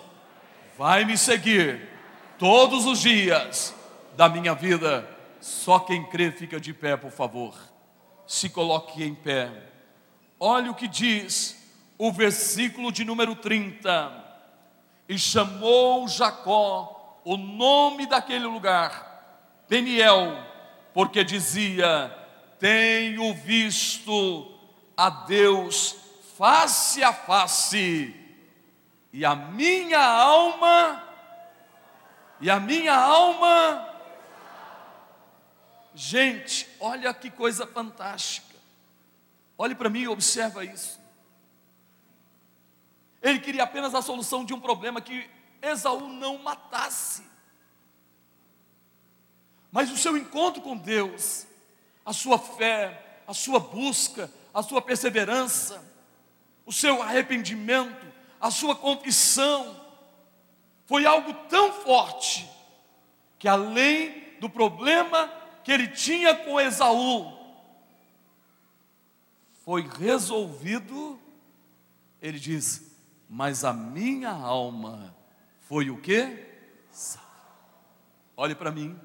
vai 0.78 1.06
me 1.06 1.18
seguir 1.18 1.90
todos 2.38 2.86
os 2.86 3.00
dias 3.00 3.74
da 4.16 4.30
minha 4.30 4.54
vida. 4.54 5.08
Só 5.40 5.80
quem 5.80 6.04
crê 6.06 6.32
fica 6.32 6.60
de 6.60 6.74
pé, 6.74 6.98
por 6.98 7.12
favor. 7.12 7.56
Se 8.28 8.50
coloque 8.50 9.04
em 9.04 9.16
pé. 9.16 9.52
Olha 10.40 10.72
o 10.72 10.76
que 10.76 10.88
diz 10.88 11.58
o 11.98 12.12
versículo 12.12 12.92
de 12.92 13.04
número 13.04 13.36
30. 13.36 14.29
E 15.10 15.18
chamou 15.18 16.08
Jacó 16.08 17.20
o 17.26 17.36
nome 17.36 18.06
daquele 18.06 18.46
lugar, 18.46 19.64
Peniel, 19.68 20.38
porque 20.94 21.24
dizia: 21.24 22.16
Tenho 22.60 23.34
visto 23.34 24.56
a 24.96 25.10
Deus 25.10 25.96
face 26.38 27.04
a 27.04 27.12
face 27.12 28.16
e 29.12 29.26
a 29.26 29.36
minha 29.36 30.00
alma, 30.00 31.04
e 32.40 32.50
a 32.50 32.60
minha 32.60 32.96
alma, 32.96 33.90
gente, 35.96 36.70
olha 36.80 37.12
que 37.16 37.32
coisa 37.32 37.66
fantástica. 37.66 38.56
Olhe 39.58 39.74
para 39.74 39.90
mim 39.90 40.02
e 40.02 40.08
observa 40.08 40.64
isso. 40.64 40.99
Ele 43.22 43.40
queria 43.40 43.64
apenas 43.64 43.94
a 43.94 44.02
solução 44.02 44.46
de 44.46 44.54
um 44.54 44.60
problema 44.60 45.02
que 45.02 45.30
Esaú 45.62 46.08
não 46.08 46.38
matasse. 46.38 47.24
Mas 49.72 49.92
o 49.92 49.98
seu 49.98 50.18
encontro 50.18 50.62
com 50.62 50.76
Deus, 50.76 51.46
a 52.06 52.14
sua 52.14 52.40
fé, 52.40 53.22
a 53.28 53.34
sua 53.34 53.60
busca, 53.60 54.32
a 54.54 54.64
sua 54.64 54.82
perseverança, 54.82 55.84
o 56.66 56.74
seu 56.74 57.02
arrependimento, 57.02 58.08
a 58.40 58.50
sua 58.50 58.76
confissão 58.76 59.80
foi 60.86 61.06
algo 61.06 61.34
tão 61.48 61.72
forte 61.72 62.50
que 63.38 63.48
além 63.48 64.38
do 64.40 64.50
problema 64.50 65.32
que 65.64 65.72
ele 65.72 65.88
tinha 65.88 66.36
com 66.36 66.60
Esaú 66.60 67.38
foi 69.64 69.88
resolvido, 69.88 71.20
ele 72.20 72.40
diz: 72.40 72.89
Mas 73.30 73.64
a 73.64 73.72
minha 73.72 74.32
alma 74.32 75.16
foi 75.62 75.92
o 75.92 76.02
que? 76.02 76.48
Olhe 78.36 78.56
para 78.56 78.72
mim. 78.72 79.00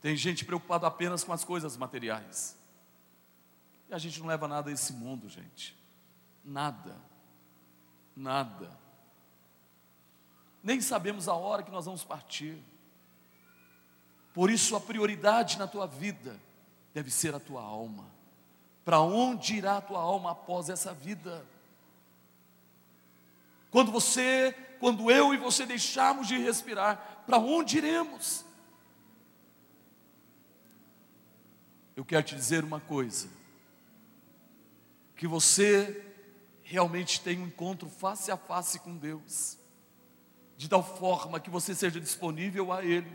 Tem 0.00 0.16
gente 0.16 0.44
preocupada 0.44 0.86
apenas 0.86 1.22
com 1.22 1.32
as 1.32 1.44
coisas 1.44 1.76
materiais. 1.76 2.56
E 3.90 3.94
a 3.94 3.98
gente 3.98 4.18
não 4.20 4.26
leva 4.26 4.48
nada 4.48 4.70
a 4.70 4.72
esse 4.72 4.94
mundo, 4.94 5.28
gente. 5.28 5.76
Nada. 6.42 6.96
Nada. 8.16 8.78
Nem 10.62 10.80
sabemos 10.80 11.28
a 11.28 11.34
hora 11.34 11.62
que 11.62 11.70
nós 11.70 11.84
vamos 11.84 12.04
partir. 12.04 12.58
Por 14.32 14.50
isso, 14.50 14.76
a 14.76 14.80
prioridade 14.80 15.58
na 15.58 15.66
tua 15.66 15.86
vida 15.86 16.40
deve 16.94 17.10
ser 17.10 17.34
a 17.34 17.40
tua 17.40 17.60
alma. 17.60 18.06
Para 18.84 19.00
onde 19.00 19.56
irá 19.56 19.76
a 19.76 19.82
tua 19.82 20.00
alma 20.00 20.30
após 20.30 20.70
essa 20.70 20.94
vida? 20.94 21.44
Quando 23.70 23.92
você, 23.92 24.54
quando 24.80 25.10
eu 25.10 25.34
e 25.34 25.36
você 25.36 25.66
deixarmos 25.66 26.26
de 26.26 26.38
respirar, 26.38 27.22
para 27.26 27.38
onde 27.38 27.78
iremos? 27.78 28.44
Eu 31.94 32.04
quero 32.04 32.22
te 32.22 32.34
dizer 32.34 32.64
uma 32.64 32.80
coisa: 32.80 33.28
que 35.16 35.26
você 35.26 36.04
realmente 36.62 37.20
tenha 37.20 37.40
um 37.40 37.46
encontro 37.46 37.88
face 37.88 38.30
a 38.30 38.36
face 38.36 38.78
com 38.78 38.96
Deus, 38.96 39.58
de 40.56 40.68
tal 40.68 40.82
forma 40.82 41.40
que 41.40 41.50
você 41.50 41.74
seja 41.74 42.00
disponível 42.00 42.72
a 42.72 42.84
Ele, 42.84 43.10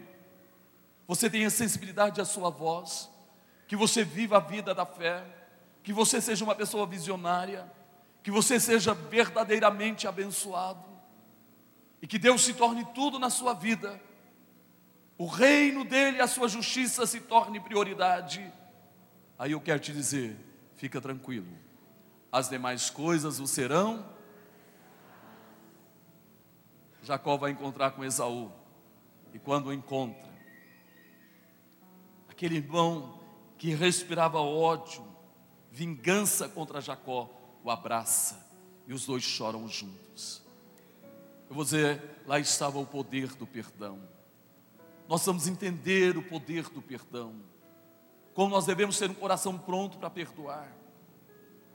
você 1.07 1.29
tenha 1.29 1.49
sensibilidade 1.49 2.19
à 2.19 2.25
Sua 2.25 2.49
voz, 2.49 3.09
que 3.67 3.75
você 3.75 4.03
viva 4.03 4.37
a 4.37 4.39
vida 4.39 4.73
da 4.73 4.85
fé, 4.85 5.23
que 5.81 5.93
você 5.93 6.19
seja 6.19 6.43
uma 6.43 6.55
pessoa 6.55 6.85
visionária, 6.85 7.71
que 8.23 8.31
você 8.31 8.57
seja 8.57 8.93
verdadeiramente 8.93 10.07
abençoado, 10.07 10.85
e 12.01 12.07
que 12.07 12.17
Deus 12.17 12.41
se 12.41 12.53
torne 12.53 12.85
tudo 12.95 13.19
na 13.19 13.29
sua 13.29 13.53
vida, 13.53 14.01
o 15.17 15.25
reino 15.25 15.83
dele, 15.83 16.21
a 16.21 16.27
sua 16.27 16.47
justiça 16.47 17.05
se 17.05 17.19
torne 17.19 17.59
prioridade. 17.59 18.51
Aí 19.37 19.51
eu 19.51 19.61
quero 19.61 19.79
te 19.79 19.91
dizer, 19.91 20.37
fica 20.75 21.01
tranquilo, 21.01 21.47
as 22.31 22.49
demais 22.49 22.89
coisas 22.89 23.39
o 23.39 23.45
serão. 23.45 24.11
Jacó 27.03 27.35
vai 27.35 27.51
encontrar 27.51 27.91
com 27.91 28.05
Esaú, 28.05 28.49
e 29.33 29.39
quando 29.39 29.67
o 29.67 29.73
encontra, 29.73 30.31
aquele 32.29 32.55
irmão 32.55 33.19
que 33.57 33.75
respirava 33.75 34.39
ódio, 34.39 35.05
vingança 35.69 36.47
contra 36.47 36.79
Jacó, 36.79 37.42
o 37.63 37.71
abraça 37.71 38.45
e 38.85 38.93
os 38.93 39.05
dois 39.05 39.23
choram 39.23 39.67
juntos. 39.67 40.43
Eu 41.49 41.55
vou 41.55 41.63
dizer, 41.63 42.01
lá 42.25 42.39
estava 42.39 42.79
o 42.79 42.85
poder 42.85 43.27
do 43.35 43.47
perdão. 43.47 44.01
Nós 45.07 45.25
vamos 45.25 45.47
entender 45.47 46.17
o 46.17 46.23
poder 46.23 46.69
do 46.69 46.81
perdão. 46.81 47.35
Como 48.33 48.49
nós 48.49 48.65
devemos 48.65 48.97
ter 48.97 49.09
um 49.09 49.13
coração 49.13 49.57
pronto 49.57 49.97
para 49.97 50.09
perdoar. 50.09 50.71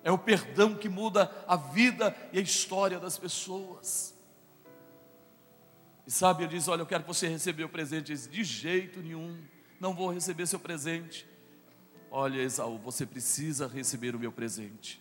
É 0.03 0.11
o 0.11 0.19
perdão 0.19 0.75
que 0.75 0.89
muda 0.89 1.31
a 1.47 1.57
vida 1.57 2.17
e 2.33 2.39
a 2.39 2.43
história 2.43 2.99
das 2.99 3.17
pessoas. 3.19 4.15
E 6.07 6.11
sabe, 6.11 6.45
ele 6.45 6.57
diz: 6.57 6.67
Olha, 6.69 6.83
eu 6.83 6.87
quero 6.87 7.03
que 7.03 7.09
você 7.09 7.29
receba 7.29 7.65
o 7.65 7.69
presente. 7.69 8.11
Ele 8.11 8.17
diz: 8.17 8.29
De 8.29 8.43
jeito 8.43 9.01
nenhum, 9.01 9.39
não 9.79 9.95
vou 9.95 10.11
receber 10.11 10.47
seu 10.47 10.59
presente. 10.59 11.29
Olha, 12.11 12.41
Esaú, 12.41 12.79
você 12.79 13.05
precisa 13.05 13.67
receber 13.67 14.17
o 14.17 14.19
meu 14.19 14.33
presente. 14.33 15.01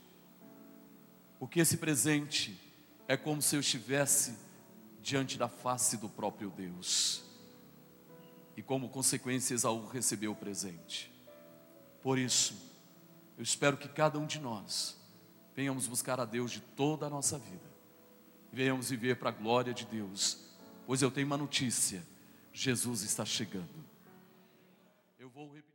Porque 1.40 1.60
esse 1.60 1.78
presente 1.78 2.60
é 3.08 3.16
como 3.16 3.42
se 3.42 3.56
eu 3.56 3.60
estivesse 3.60 4.38
diante 5.02 5.38
da 5.38 5.48
face 5.48 5.98
do 5.98 6.10
próprio 6.10 6.50
Deus. 6.50 7.24
E 8.56 8.62
como 8.62 8.90
consequência, 8.90 9.54
Esaú 9.54 9.88
recebeu 9.88 10.32
o 10.32 10.36
presente. 10.36 11.14
Por 12.02 12.18
isso, 12.18 12.56
eu 13.38 13.44
espero 13.44 13.78
que 13.78 13.88
cada 13.88 14.18
um 14.18 14.26
de 14.26 14.40
nós 14.40 14.98
venhamos 15.56 15.88
buscar 15.88 16.20
a 16.20 16.26
Deus 16.26 16.52
de 16.52 16.60
toda 16.60 17.06
a 17.06 17.10
nossa 17.10 17.38
vida. 17.38 17.68
Venhamos 18.52 18.90
viver 18.90 19.18
para 19.18 19.30
a 19.30 19.34
glória 19.34 19.74
de 19.74 19.86
Deus. 19.86 20.40
Pois 20.86 21.02
eu 21.02 21.12
tenho 21.12 21.28
uma 21.28 21.38
notícia: 21.38 22.04
Jesus 22.52 23.04
está 23.04 23.24
chegando. 23.24 23.86
Eu 25.20 25.30
vou 25.30 25.48
repetir. 25.48 25.67